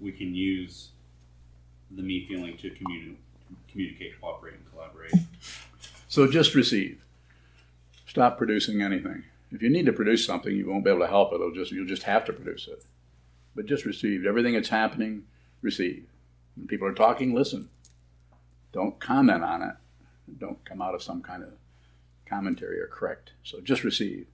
we 0.00 0.12
can 0.12 0.34
use 0.34 0.88
the 1.90 2.02
me 2.02 2.26
feeling 2.26 2.56
to 2.58 2.70
communi- 2.70 3.16
communicate, 3.70 4.20
cooperate, 4.20 4.54
and 4.54 4.70
collaborate. 4.70 5.12
So 6.08 6.30
just 6.30 6.54
receive. 6.54 7.02
Stop 8.12 8.36
producing 8.36 8.82
anything. 8.82 9.24
If 9.52 9.62
you 9.62 9.70
need 9.70 9.86
to 9.86 9.92
produce 9.94 10.26
something, 10.26 10.54
you 10.54 10.68
won't 10.68 10.84
be 10.84 10.90
able 10.90 11.00
to 11.00 11.06
help 11.06 11.32
it. 11.32 11.36
It'll 11.36 11.50
just 11.50 11.72
you'll 11.72 11.86
just 11.86 12.02
have 12.02 12.26
to 12.26 12.32
produce 12.34 12.68
it. 12.68 12.84
But 13.56 13.64
just 13.64 13.86
receive 13.86 14.26
everything 14.26 14.52
that's 14.52 14.68
happening. 14.68 15.22
Receive. 15.62 16.04
When 16.54 16.66
people 16.66 16.86
are 16.86 16.92
talking, 16.92 17.34
listen. 17.34 17.70
Don't 18.70 19.00
comment 19.00 19.42
on 19.42 19.62
it. 19.62 19.76
Don't 20.36 20.62
come 20.66 20.82
out 20.82 20.94
of 20.94 21.02
some 21.02 21.22
kind 21.22 21.42
of 21.42 21.54
commentary 22.26 22.78
or 22.80 22.86
correct. 22.86 23.32
So 23.44 23.62
just 23.62 23.82
receive. 23.82 24.26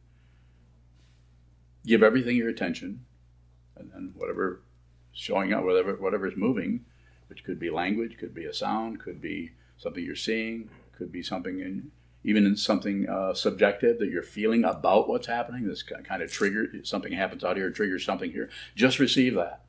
Give 1.87 2.03
everything 2.03 2.37
your 2.37 2.49
attention, 2.49 3.05
and 3.77 3.93
then 3.93 4.13
whatever 4.17 4.61
showing 5.13 5.53
up, 5.53 5.63
whatever 5.63 5.95
whatever's 5.95 6.37
moving, 6.37 6.85
which 7.29 7.45
could 7.45 7.61
be 7.61 7.71
language, 7.71 8.19
could 8.19 8.35
be 8.35 8.47
a 8.47 8.53
sound, 8.53 8.99
could 8.99 9.23
be 9.23 9.53
something 9.77 10.03
you're 10.03 10.17
seeing, 10.17 10.69
could 10.97 11.13
be 11.13 11.23
something 11.23 11.61
in 11.61 11.93
even 12.29 12.45
in 12.45 12.55
something 12.55 13.09
uh, 13.09 13.33
subjective 13.33 13.99
that 13.99 14.11
you're 14.11 14.23
feeling 14.23 14.63
about 14.63 15.09
what's 15.09 15.27
happening. 15.27 15.67
This 15.67 15.83
kind 15.83 16.23
of 16.23 16.31
trigger 16.31 16.69
something 16.83 17.11
happens 17.11 17.43
out 17.43 17.57
here, 17.57 17.71
triggers 17.71 18.05
something 18.05 18.31
here. 18.31 18.51
Just 18.77 18.99
receive 18.99 19.35
that. 19.37 19.63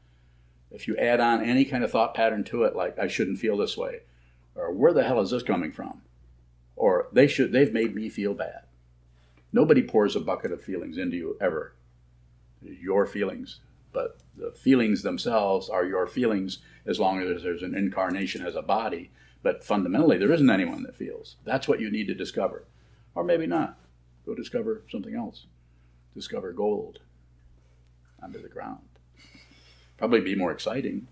If 0.69 0.85
you 0.85 0.97
add 0.97 1.21
on 1.21 1.41
any 1.41 1.63
kind 1.63 1.85
of 1.85 1.91
thought 1.91 2.13
pattern 2.13 2.43
to 2.45 2.63
it, 2.63 2.75
like 2.75 2.99
I 2.99 3.07
shouldn't 3.07 3.39
feel 3.39 3.55
this 3.55 3.77
way, 3.77 4.01
or 4.55 4.73
where 4.73 4.91
the 4.91 5.05
hell 5.05 5.21
is 5.21 5.31
this 5.31 5.41
coming 5.41 5.71
from, 5.71 6.01
or 6.75 7.07
they 7.13 7.27
should 7.27 7.53
they've 7.53 7.71
made 7.71 7.95
me 7.95 8.09
feel 8.09 8.33
bad. 8.33 8.63
Nobody 9.53 9.81
pours 9.81 10.17
a 10.17 10.19
bucket 10.19 10.51
of 10.51 10.61
feelings 10.61 10.97
into 10.97 11.15
you 11.15 11.37
ever. 11.39 11.75
Your 12.61 13.05
feelings, 13.05 13.61
but 13.93 14.19
the 14.35 14.51
feelings 14.51 15.01
themselves 15.01 15.69
are 15.69 15.85
your 15.85 16.07
feelings 16.07 16.57
as 16.85 16.99
long 16.99 17.21
as 17.21 17.41
there's 17.41 17.63
an 17.63 17.73
incarnation 17.73 18.45
as 18.45 18.55
a 18.57 18.61
body. 18.61 19.11
But 19.41 19.63
fundamentally, 19.63 20.17
there 20.17 20.31
isn't 20.31 20.49
anyone 20.49 20.83
that 20.83 20.95
feels. 20.95 21.37
That's 21.45 21.67
what 21.67 21.79
you 21.79 21.89
need 21.89 22.07
to 22.07 22.13
discover. 22.13 22.65
Or 23.15 23.23
maybe 23.23 23.47
not. 23.47 23.77
Go 24.25 24.35
discover 24.35 24.83
something 24.91 25.15
else. 25.15 25.45
Discover 26.13 26.53
gold 26.53 26.99
under 28.21 28.39
the 28.39 28.49
ground. 28.49 28.79
Probably 29.97 30.21
be 30.21 30.35
more 30.35 30.51
exciting 30.51 31.07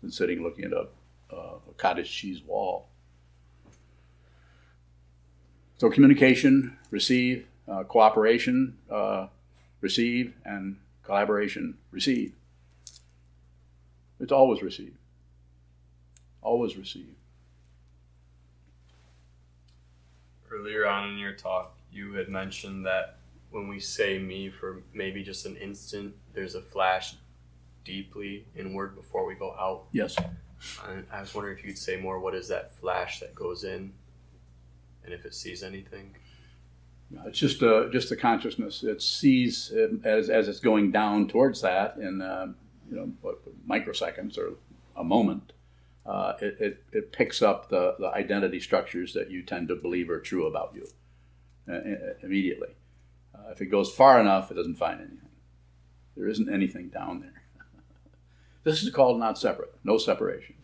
than 0.00 0.10
sitting 0.10 0.42
looking 0.42 0.64
at 0.64 0.72
a, 0.72 0.88
a 1.34 1.58
cottage 1.76 2.10
cheese 2.10 2.42
wall. 2.42 2.88
So, 5.78 5.90
communication, 5.90 6.76
receive, 6.90 7.46
uh, 7.68 7.84
cooperation, 7.84 8.78
uh, 8.90 9.28
receive, 9.80 10.34
and 10.44 10.78
collaboration, 11.04 11.78
receive. 11.92 12.32
It's 14.18 14.32
always 14.32 14.62
receive. 14.62 14.94
Always 16.42 16.76
receive. 16.76 17.14
Earlier 20.58 20.86
on 20.86 21.10
in 21.10 21.18
your 21.18 21.32
talk, 21.32 21.76
you 21.92 22.12
had 22.14 22.28
mentioned 22.28 22.84
that 22.86 23.18
when 23.50 23.68
we 23.68 23.80
say 23.80 24.18
me 24.18 24.50
for 24.50 24.82
maybe 24.92 25.22
just 25.22 25.46
an 25.46 25.56
instant, 25.56 26.14
there's 26.34 26.54
a 26.54 26.62
flash 26.62 27.14
deeply 27.84 28.46
inward 28.56 28.94
before 28.94 29.24
we 29.26 29.34
go 29.34 29.54
out. 29.58 29.84
Yes. 29.92 30.16
And 30.86 31.06
I 31.12 31.20
was 31.20 31.34
wondering 31.34 31.58
if 31.58 31.64
you'd 31.64 31.78
say 31.78 31.96
more 31.96 32.18
what 32.18 32.34
is 32.34 32.48
that 32.48 32.74
flash 32.76 33.20
that 33.20 33.34
goes 33.34 33.64
in 33.64 33.92
and 35.04 35.14
if 35.14 35.24
it 35.24 35.34
sees 35.34 35.62
anything? 35.62 36.14
It's 37.24 37.38
just 37.38 37.62
a, 37.62 37.88
just 37.90 38.10
the 38.10 38.16
consciousness. 38.16 38.82
It 38.82 39.00
sees 39.00 39.70
it 39.72 39.92
as, 40.04 40.28
as 40.28 40.48
it's 40.48 40.60
going 40.60 40.90
down 40.90 41.28
towards 41.28 41.62
that 41.62 41.96
in 41.96 42.20
uh, 42.20 42.48
you 42.90 42.96
know 42.96 43.36
microseconds 43.66 44.36
or 44.36 44.54
a 44.96 45.04
moment. 45.04 45.52
Uh, 46.08 46.32
it, 46.40 46.56
it, 46.58 46.84
it 46.92 47.12
picks 47.12 47.42
up 47.42 47.68
the, 47.68 47.94
the 47.98 48.08
identity 48.08 48.58
structures 48.58 49.12
that 49.12 49.30
you 49.30 49.42
tend 49.42 49.68
to 49.68 49.76
believe 49.76 50.08
are 50.08 50.20
true 50.20 50.46
about 50.46 50.74
you 50.74 50.86
uh, 51.70 52.14
immediately. 52.22 52.70
Uh, 53.34 53.50
if 53.50 53.60
it 53.60 53.66
goes 53.66 53.92
far 53.92 54.18
enough, 54.18 54.50
it 54.50 54.54
doesn't 54.54 54.76
find 54.76 55.00
anything. 55.00 55.28
There 56.16 56.26
isn't 56.26 56.52
anything 56.52 56.88
down 56.88 57.20
there. 57.20 57.42
this 58.64 58.82
is 58.82 58.90
called 58.90 59.20
not 59.20 59.38
separate, 59.38 59.74
no 59.84 59.98
separation. 59.98 60.54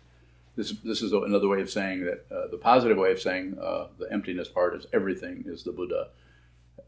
This, 0.56 0.70
this 0.82 1.02
is 1.02 1.12
another 1.12 1.48
way 1.48 1.60
of 1.60 1.68
saying 1.68 2.06
that 2.06 2.24
uh, 2.34 2.48
the 2.50 2.56
positive 2.56 2.96
way 2.96 3.12
of 3.12 3.20
saying 3.20 3.58
uh, 3.60 3.88
the 3.98 4.10
emptiness 4.10 4.48
part 4.48 4.74
is 4.74 4.86
everything 4.94 5.44
is 5.46 5.62
the 5.62 5.72
Buddha. 5.72 6.08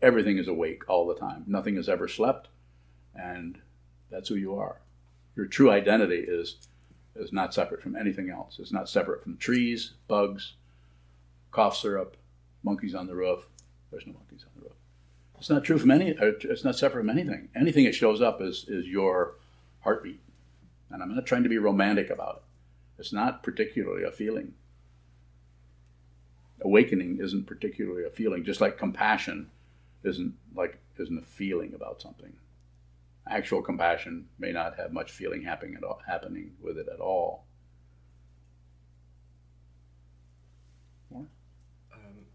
Everything 0.01 0.39
is 0.39 0.49
awake 0.49 0.89
all 0.89 1.07
the 1.07 1.15
time. 1.15 1.45
Nothing 1.47 1.77
has 1.77 1.91
ever 1.91 2.09
slept, 2.09 2.49
and 3.15 3.59
that's 4.11 4.31
who 4.31 4.37
you 4.37 4.55
are. 4.57 4.81
Your 5.35 5.47
true 5.47 5.71
identity 5.71 6.25
is 6.27 6.57
is 7.19 7.33
not 7.33 7.55
separate 7.55 7.83
from 7.83 7.97
anything 7.97 8.31
else. 8.31 8.59
It's 8.59 8.73
not 8.73 8.89
separate 8.89 9.23
from 9.23 9.37
trees, 9.37 9.93
bugs, 10.09 10.55
cough 11.51 11.77
syrup, 11.77 12.17
monkeys 12.63 12.95
on 12.95 13.07
the 13.07 13.15
roof. 13.15 13.47
There's 13.91 14.07
no 14.07 14.13
monkeys 14.13 14.45
on 14.45 14.51
the 14.57 14.69
roof. 14.69 14.77
It's 15.39 15.51
not 15.51 15.65
true 15.65 15.79
from 15.79 15.91
any. 15.91 16.17
Uh, 16.17 16.33
it's 16.41 16.65
not 16.65 16.77
separate 16.77 17.03
from 17.03 17.11
anything. 17.11 17.49
Anything 17.55 17.85
that 17.85 17.95
shows 17.95 18.21
up 18.21 18.41
is 18.41 18.65
is 18.69 18.87
your 18.87 19.35
heartbeat, 19.81 20.21
and 20.91 21.03
I'm 21.03 21.15
not 21.15 21.27
trying 21.27 21.43
to 21.43 21.49
be 21.49 21.59
romantic 21.59 22.11
about 22.11 22.37
it. 22.37 22.43
It's 22.99 23.13
not 23.13 23.43
particularly 23.43 24.05
a 24.05 24.11
feeling. 24.11 24.55
Awakening 26.63 27.19
isn't 27.21 27.47
particularly 27.47 28.05
a 28.05 28.11
feeling, 28.11 28.45
just 28.45 28.61
like 28.61 28.79
compassion 28.79 29.51
isn't 30.03 30.35
like 30.55 30.79
isn't 30.99 31.19
a 31.19 31.27
feeling 31.27 31.75
about 31.75 32.01
something. 32.01 32.33
Actual 33.29 33.61
compassion 33.61 34.27
may 34.39 34.53
not 34.53 34.77
have 34.77 34.93
much 34.93 35.11
feeling 35.11 35.43
happening 35.43 35.77
all, 35.83 36.01
happening 36.07 36.53
with 36.61 36.79
it 36.79 36.87
at 36.93 37.01
all. 37.01 37.45
Um, 41.13 41.27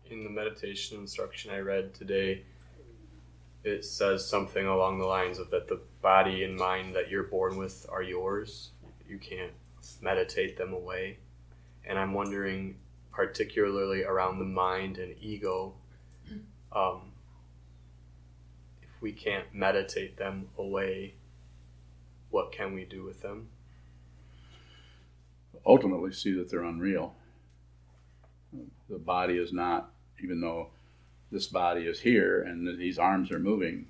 in 0.09 0.23
the 0.23 0.29
meditation 0.29 0.99
instruction 0.99 1.51
I 1.51 1.59
read 1.59 1.93
today, 1.93 2.43
it 3.63 3.85
says 3.85 4.27
something 4.27 4.65
along 4.65 4.99
the 4.99 5.05
lines 5.05 5.37
of 5.39 5.49
that 5.51 5.67
the 5.67 5.79
body 6.01 6.43
and 6.43 6.57
mind 6.57 6.95
that 6.95 7.09
you're 7.09 7.23
born 7.23 7.57
with 7.57 7.85
are 7.89 8.03
yours. 8.03 8.71
You 9.07 9.17
can't 9.17 9.53
meditate 10.01 10.57
them 10.57 10.73
away. 10.73 11.19
And 11.85 11.97
I'm 11.97 12.13
wondering, 12.13 12.75
particularly 13.11 14.03
around 14.03 14.39
the 14.39 14.45
mind 14.45 14.97
and 14.97 15.15
ego, 15.21 15.75
um, 16.71 17.10
we 19.01 19.11
can't 19.11 19.53
meditate 19.53 20.17
them 20.17 20.47
away, 20.57 21.15
what 22.29 22.51
can 22.51 22.73
we 22.73 22.85
do 22.85 23.03
with 23.03 23.21
them? 23.21 23.49
Ultimately, 25.65 26.13
see 26.13 26.31
that 26.33 26.49
they're 26.49 26.63
unreal. 26.63 27.15
The 28.89 28.99
body 28.99 29.37
is 29.37 29.51
not, 29.51 29.91
even 30.23 30.39
though 30.39 30.69
this 31.31 31.47
body 31.47 31.81
is 31.81 31.99
here 31.99 32.43
and 32.43 32.79
these 32.79 32.99
arms 32.99 33.31
are 33.31 33.39
moving, 33.39 33.87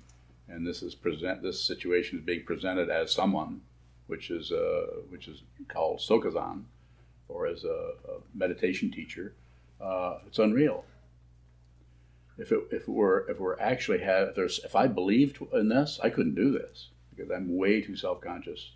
and 0.48 0.66
this 0.66 0.82
is 0.82 0.94
present. 0.94 1.42
This 1.42 1.62
situation 1.62 2.18
is 2.18 2.24
being 2.24 2.44
presented 2.44 2.90
as 2.90 3.12
someone, 3.12 3.60
which 4.06 4.30
is 4.30 4.52
uh, 4.52 5.00
which 5.08 5.28
is 5.28 5.42
called 5.68 5.98
Sokuzan, 5.98 6.64
or 7.28 7.46
as 7.46 7.64
a, 7.64 7.68
a 7.68 8.20
meditation 8.34 8.90
teacher. 8.90 9.34
Uh, 9.80 10.18
it's 10.26 10.38
unreal 10.38 10.84
if 12.42 12.50
it, 12.50 12.58
if 12.72 12.82
it 12.82 12.88
were 12.88 13.24
if 13.30 13.38
we're 13.38 13.58
actually 13.60 14.00
had 14.00 14.28
if 14.28 14.34
there's 14.34 14.58
if 14.64 14.74
I 14.74 14.88
believed 14.88 15.38
in 15.52 15.68
this, 15.68 16.00
I 16.02 16.10
couldn't 16.10 16.34
do 16.34 16.50
this 16.50 16.88
because 17.14 17.30
I'm 17.30 17.56
way 17.56 17.80
too 17.80 17.96
self 17.96 18.20
conscious. 18.20 18.72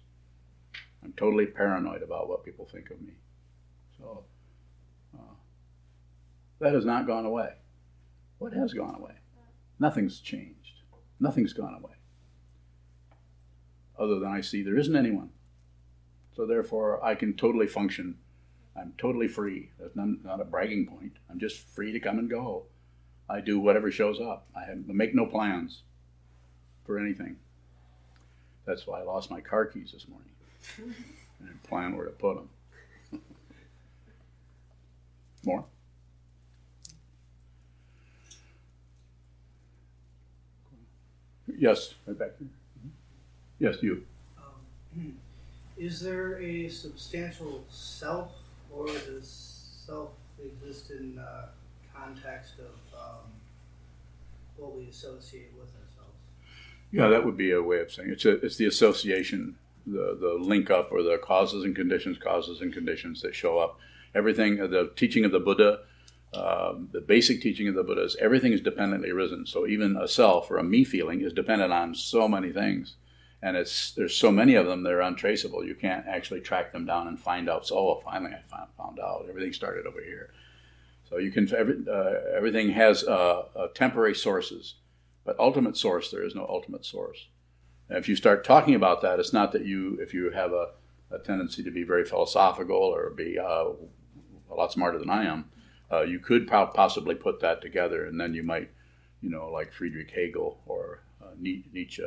I'm 1.03 1.13
totally 1.13 1.47
paranoid 1.47 2.03
about 2.03 2.29
what 2.29 2.45
people 2.45 2.65
think 2.65 2.91
of 2.91 3.01
me. 3.01 3.15
So 3.99 4.25
uh, 5.15 5.35
that 6.61 6.75
has 6.75 6.85
not 6.85 7.07
gone 7.07 7.27
away. 7.27 7.55
What 8.39 8.53
has 8.53 8.73
gone 8.73 8.95
away? 8.95 9.15
Nothing's 9.79 10.21
changed. 10.21 10.83
Nothing's 11.19 11.53
gone 11.53 11.75
away. 11.75 11.95
Other 13.99 14.21
than 14.21 14.31
I 14.31 14.43
see 14.43 14.63
there 14.63 14.79
isn't 14.79 14.97
anyone. 14.97 15.31
So 16.37 16.47
therefore, 16.47 17.03
I 17.05 17.15
can 17.15 17.35
totally 17.35 17.67
function. 17.67 18.19
I'm 18.79 18.93
totally 18.99 19.27
free. 19.27 19.71
That's 19.81 19.97
not, 19.97 20.09
not 20.23 20.41
a 20.41 20.45
bragging 20.45 20.87
point. 20.87 21.15
I'm 21.31 21.41
just 21.41 21.67
free 21.75 21.93
to 21.93 22.01
come 22.01 22.19
and 22.19 22.29
go. 22.29 22.67
I 23.29 23.41
do 23.41 23.59
whatever 23.59 23.91
shows 23.91 24.21
up. 24.21 24.47
I, 24.57 24.65
have, 24.65 24.87
make 24.87 25.15
no 25.15 25.27
plans 25.27 25.83
for 26.85 26.99
anything. 26.99 27.37
That's 28.65 28.87
why 28.87 29.01
I 29.01 29.03
lost 29.03 29.31
my 29.31 29.41
car 29.41 29.67
keys 29.67 29.93
this 29.93 30.07
morning. 30.09 30.31
I 31.43 31.47
didn't 31.47 31.63
plan 31.65 31.97
where 31.97 32.07
to 32.07 32.13
put 32.13 32.37
them. 32.37 32.49
More? 35.45 35.65
Yes, 41.59 41.95
right 42.07 42.19
back 42.19 42.33
here. 42.39 42.49
Yes, 43.59 43.83
you. 43.83 44.05
Um, 44.97 45.17
is 45.77 46.01
there 46.01 46.41
a 46.41 46.69
substantial 46.69 47.65
self, 47.69 48.33
or 48.71 48.87
does 48.87 49.83
self 49.87 50.11
exist 50.45 50.91
in 50.91 51.19
uh, 51.19 51.47
context 51.95 52.55
of 52.59 52.86
what 54.57 54.77
we 54.77 54.89
associate 54.89 55.53
with 55.59 55.69
ourselves. 55.69 56.19
Yeah, 56.91 57.09
that 57.09 57.25
would 57.25 57.37
be 57.37 57.53
a 57.53 57.63
way 57.63 57.81
of 57.81 57.93
saying 57.93 58.11
it. 58.11 58.13
it's 58.13 58.25
a, 58.25 58.33
it's 58.45 58.57
the 58.57 58.67
association, 58.67 59.57
the 59.87 60.17
the 60.21 60.39
link 60.41 60.71
up, 60.71 60.91
or 60.93 61.03
the 61.03 61.19
causes 61.19 61.65
and 61.65 61.75
conditions, 61.75 62.19
causes 62.19 62.61
and 62.61 62.73
conditions 62.73 63.23
that 63.23 63.35
show 63.35 63.59
up. 63.59 63.79
Everything, 64.15 64.57
the 64.57 64.91
teaching 64.97 65.25
of 65.25 65.33
the 65.33 65.41
Buddha, 65.41 65.81
um, 66.35 66.89
the 66.93 67.01
basic 67.01 67.41
teaching 67.41 67.69
of 67.69 67.75
the 67.75 67.83
Buddha 67.83 68.03
is 68.05 68.17
everything 68.17 68.53
is 68.53 68.61
dependently 68.61 69.11
arisen. 69.11 69.47
So 69.47 69.67
even 69.67 69.97
a 69.97 70.09
self 70.09 70.51
or 70.51 70.59
a 70.59 70.65
me 70.65 70.85
feeling 70.85 71.21
is 71.23 71.33
dependent 71.33 71.73
on 71.73 71.95
so 71.95 72.29
many 72.29 72.53
things, 72.53 72.97
and 73.43 73.57
it's 73.57 73.93
there's 73.93 74.17
so 74.17 74.31
many 74.31 74.55
of 74.55 74.67
them 74.67 74.83
they're 74.83 75.01
untraceable. 75.01 75.65
You 75.65 75.75
can't 75.75 76.07
actually 76.07 76.41
track 76.41 76.73
them 76.73 76.87
down 76.87 77.09
and 77.09 77.19
find 77.19 77.49
out. 77.49 77.67
So 77.67 77.77
oh, 77.77 78.01
finally 78.05 78.33
I 78.33 78.67
found 78.77 78.99
out 79.01 79.27
everything 79.29 79.53
started 79.53 79.87
over 79.87 80.01
here. 80.03 80.31
So 81.09 81.19
you 81.19 81.31
can 81.31 81.53
every, 81.55 81.77
uh, 81.89 82.37
everything 82.37 82.71
has 82.71 83.05
uh, 83.05 83.45
uh, 83.55 83.69
temporary 83.69 84.15
sources, 84.15 84.75
but 85.25 85.39
ultimate 85.39 85.77
source 85.77 86.11
there 86.11 86.25
is 86.25 86.35
no 86.35 86.47
ultimate 86.49 86.85
source. 86.85 87.29
And 87.89 87.99
if 87.99 88.09
you 88.09 88.17
start 88.17 88.45
talking 88.45 88.75
about 88.75 89.03
that, 89.03 89.21
it's 89.21 89.33
not 89.33 89.53
that 89.53 89.65
you 89.65 89.99
if 90.01 90.13
you 90.13 90.31
have 90.31 90.53
a, 90.53 90.71
a 91.11 91.19
tendency 91.19 91.63
to 91.63 91.71
be 91.71 91.85
very 91.85 92.05
philosophical 92.05 92.77
or 92.77 93.11
be 93.11 93.39
uh, 93.39 93.67
a 94.51 94.55
lot 94.55 94.73
smarter 94.73 94.99
than 94.99 95.11
I 95.11 95.25
am, 95.25 95.51
uh, 95.93 96.03
you 96.03 96.19
could 96.19 96.49
possibly 96.49 97.15
put 97.15 97.41
that 97.41 97.63
together, 97.63 98.05
and 98.05 98.21
then 98.21 98.35
you 98.35 98.43
might, 98.43 98.71
you 99.23 99.31
know, 99.31 99.49
like 99.49 99.73
Friedrich 99.73 100.11
Hegel 100.11 100.59
or 100.67 101.03
uh, 101.23 101.31
Nietzsche 101.39 102.03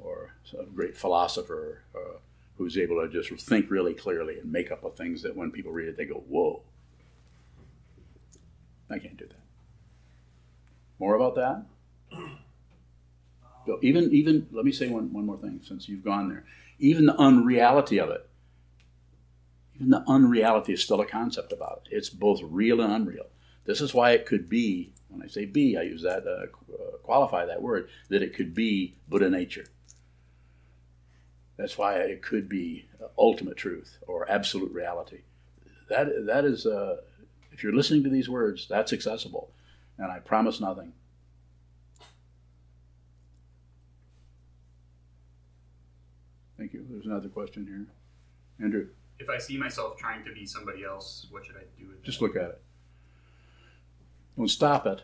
or 0.00 0.34
a 0.58 0.64
great 0.64 0.96
philosopher 0.96 1.82
who's 2.56 2.76
able 2.78 3.00
to 3.00 3.08
just 3.08 3.30
think 3.46 3.70
really 3.70 3.94
clearly 3.94 4.38
and 4.38 4.50
make 4.50 4.70
up 4.70 4.84
of 4.84 4.96
things 4.96 5.22
that 5.22 5.34
when 5.34 5.50
people 5.50 5.72
read 5.72 5.88
it 5.88 5.96
they 5.96 6.04
go 6.04 6.22
whoa 6.28 6.62
I 8.90 8.98
can't 8.98 9.16
do 9.16 9.26
that. 9.26 9.40
More 10.98 11.14
about 11.16 11.34
that? 11.36 11.64
Even 13.82 14.12
even 14.12 14.46
let 14.52 14.64
me 14.64 14.72
say 14.72 14.88
one, 14.88 15.12
one 15.12 15.26
more 15.26 15.38
thing 15.38 15.60
since 15.62 15.88
you've 15.88 16.04
gone 16.04 16.28
there. 16.28 16.44
Even 16.78 17.06
the 17.06 17.16
unreality 17.16 17.98
of 17.98 18.10
it, 18.10 18.28
Even 19.76 19.90
the 19.90 20.04
unreality 20.06 20.72
is 20.72 20.82
still 20.82 21.00
a 21.00 21.06
concept 21.06 21.52
about 21.52 21.82
it. 21.86 21.96
It's 21.96 22.10
both 22.10 22.40
real 22.42 22.80
and 22.80 22.92
unreal. 22.92 23.26
This 23.64 23.80
is 23.80 23.94
why 23.94 24.12
it 24.12 24.26
could 24.26 24.48
be, 24.48 24.92
when 25.08 25.22
I 25.22 25.26
say 25.26 25.46
be, 25.46 25.76
I 25.76 25.82
use 25.82 26.02
that, 26.02 26.26
uh, 26.26 26.46
qualify 27.02 27.46
that 27.46 27.62
word, 27.62 27.88
that 28.08 28.22
it 28.22 28.34
could 28.34 28.54
be 28.54 28.94
Buddha 29.08 29.30
nature. 29.30 29.66
That's 31.56 31.78
why 31.78 31.96
it 31.96 32.22
could 32.22 32.48
be 32.48 32.86
ultimate 33.18 33.56
truth 33.56 33.98
or 34.06 34.30
absolute 34.30 34.72
reality. 34.72 35.22
That, 35.88 36.26
that 36.26 36.44
is, 36.44 36.66
uh, 36.66 36.98
if 37.54 37.62
you're 37.62 37.72
listening 37.72 38.02
to 38.02 38.10
these 38.10 38.28
words, 38.28 38.66
that's 38.68 38.92
accessible. 38.92 39.48
And 39.96 40.10
I 40.10 40.18
promise 40.18 40.60
nothing. 40.60 40.92
Thank 46.58 46.72
you. 46.72 46.84
There's 46.90 47.06
another 47.06 47.28
question 47.28 47.64
here. 47.66 47.86
Andrew, 48.64 48.88
If 49.20 49.30
I 49.30 49.38
see 49.38 49.56
myself 49.56 49.96
trying 49.96 50.24
to 50.24 50.32
be 50.32 50.44
somebody 50.44 50.84
else, 50.84 51.26
what 51.30 51.46
should 51.46 51.56
I 51.56 51.62
do 51.78 51.88
with 51.88 52.02
just 52.02 52.20
look 52.20 52.34
at 52.36 52.42
it. 52.42 52.60
Don't 54.36 54.48
stop 54.48 54.86
it. 54.86 55.02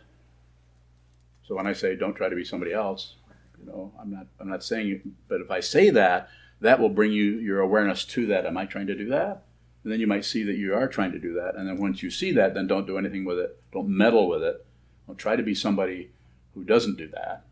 So 1.47 1.55
when 1.55 1.69
I 1.69 1.73
say 1.73 1.95
don't 1.95 2.15
try 2.15 2.29
to 2.29 2.37
be 2.37 2.45
somebody 2.45 2.73
else, 2.73 3.15
you 3.61 3.67
know, 3.67 3.93
I'm 4.01 4.11
not 4.11 4.27
I'm 4.41 4.49
not 4.49 4.65
saying 4.65 4.89
you 4.89 5.01
but 5.29 5.41
if 5.41 5.51
I 5.51 5.61
say 5.61 5.91
that, 5.91 6.29
that 6.61 6.81
will 6.81 6.89
bring 6.89 7.13
you 7.13 7.39
your 7.39 7.61
awareness 7.61 8.05
to 8.07 8.27
that. 8.27 8.45
Am 8.45 8.57
I 8.57 8.67
trying 8.67 8.89
to 8.89 8.97
do 8.97 9.09
that? 9.11 9.45
And 9.83 9.93
then 9.93 10.01
you 10.01 10.07
might 10.07 10.25
see 10.25 10.43
that 10.45 10.57
you 10.57 10.75
are 10.75 10.89
trying 10.89 11.13
to 11.13 11.19
do 11.19 11.35
that. 11.35 11.57
And 11.57 11.67
then 11.67 11.81
once 11.81 12.03
you 12.03 12.11
see 12.11 12.33
that, 12.33 12.55
then 12.55 12.67
don't 12.67 12.87
do 12.87 12.99
anything 12.99 13.25
with 13.25 13.39
it. 13.39 13.63
Don't 13.73 13.89
meddle 13.89 14.29
with 14.29 14.43
it. 14.43 14.67
Don't 15.07 15.17
try 15.17 15.37
to 15.37 15.43
be 15.43 15.55
somebody 15.55 16.11
who 16.55 16.65
doesn't 16.65 16.99
do 16.99 17.09
that. 17.09 17.45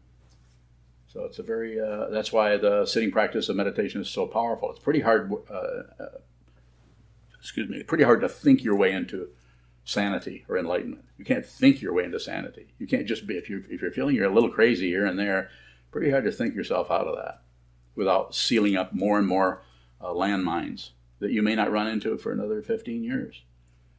So 1.06 1.24
it's 1.24 1.38
a 1.38 1.42
very, 1.42 1.80
uh, 1.80 2.08
that's 2.10 2.32
why 2.32 2.58
the 2.58 2.84
sitting 2.84 3.10
practice 3.10 3.48
of 3.48 3.56
meditation 3.56 4.00
is 4.00 4.10
so 4.10 4.26
powerful. 4.26 4.70
It's 4.70 4.78
pretty 4.78 5.00
hard, 5.00 5.32
uh, 5.50 5.54
uh, 5.54 6.18
excuse 7.40 7.68
me, 7.68 7.82
pretty 7.82 8.04
hard 8.04 8.20
to 8.20 8.28
think 8.28 8.62
your 8.62 8.76
way 8.76 8.92
into 8.92 9.28
sanity 9.84 10.44
or 10.50 10.58
enlightenment. 10.58 11.04
You 11.16 11.24
can't 11.24 11.46
think 11.46 11.80
your 11.80 11.94
way 11.94 12.04
into 12.04 12.20
sanity. 12.20 12.74
You 12.78 12.86
can't 12.86 13.06
just 13.06 13.26
be, 13.26 13.38
if 13.38 13.48
you're, 13.48 13.62
if 13.70 13.80
you're 13.80 13.90
feeling 13.90 14.14
you're 14.14 14.30
a 14.30 14.34
little 14.34 14.50
crazy 14.50 14.88
here 14.88 15.06
and 15.06 15.18
there, 15.18 15.48
pretty 15.90 16.10
hard 16.10 16.24
to 16.24 16.32
think 16.32 16.54
yourself 16.54 16.90
out 16.90 17.06
of 17.06 17.16
that 17.16 17.40
without 17.94 18.34
sealing 18.34 18.76
up 18.76 18.92
more 18.92 19.18
and 19.18 19.26
more 19.26 19.62
uh, 20.02 20.08
landmines 20.08 20.90
that 21.20 21.32
you 21.32 21.42
may 21.42 21.54
not 21.54 21.70
run 21.70 21.88
into 21.88 22.16
for 22.18 22.32
another 22.32 22.62
15 22.62 23.02
years. 23.02 23.42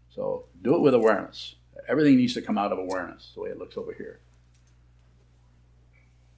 So 0.10 0.46
do 0.62 0.76
it 0.76 0.82
with 0.82 0.94
awareness. 0.94 1.56
Everything 1.88 2.18
needs 2.18 2.34
to 2.34 2.42
come 2.42 2.58
out 2.58 2.72
of 2.72 2.80
awareness, 2.80 3.32
the 3.36 3.42
way 3.42 3.50
it 3.50 3.58
looks 3.58 3.78
over 3.78 3.94
here. 3.94 4.20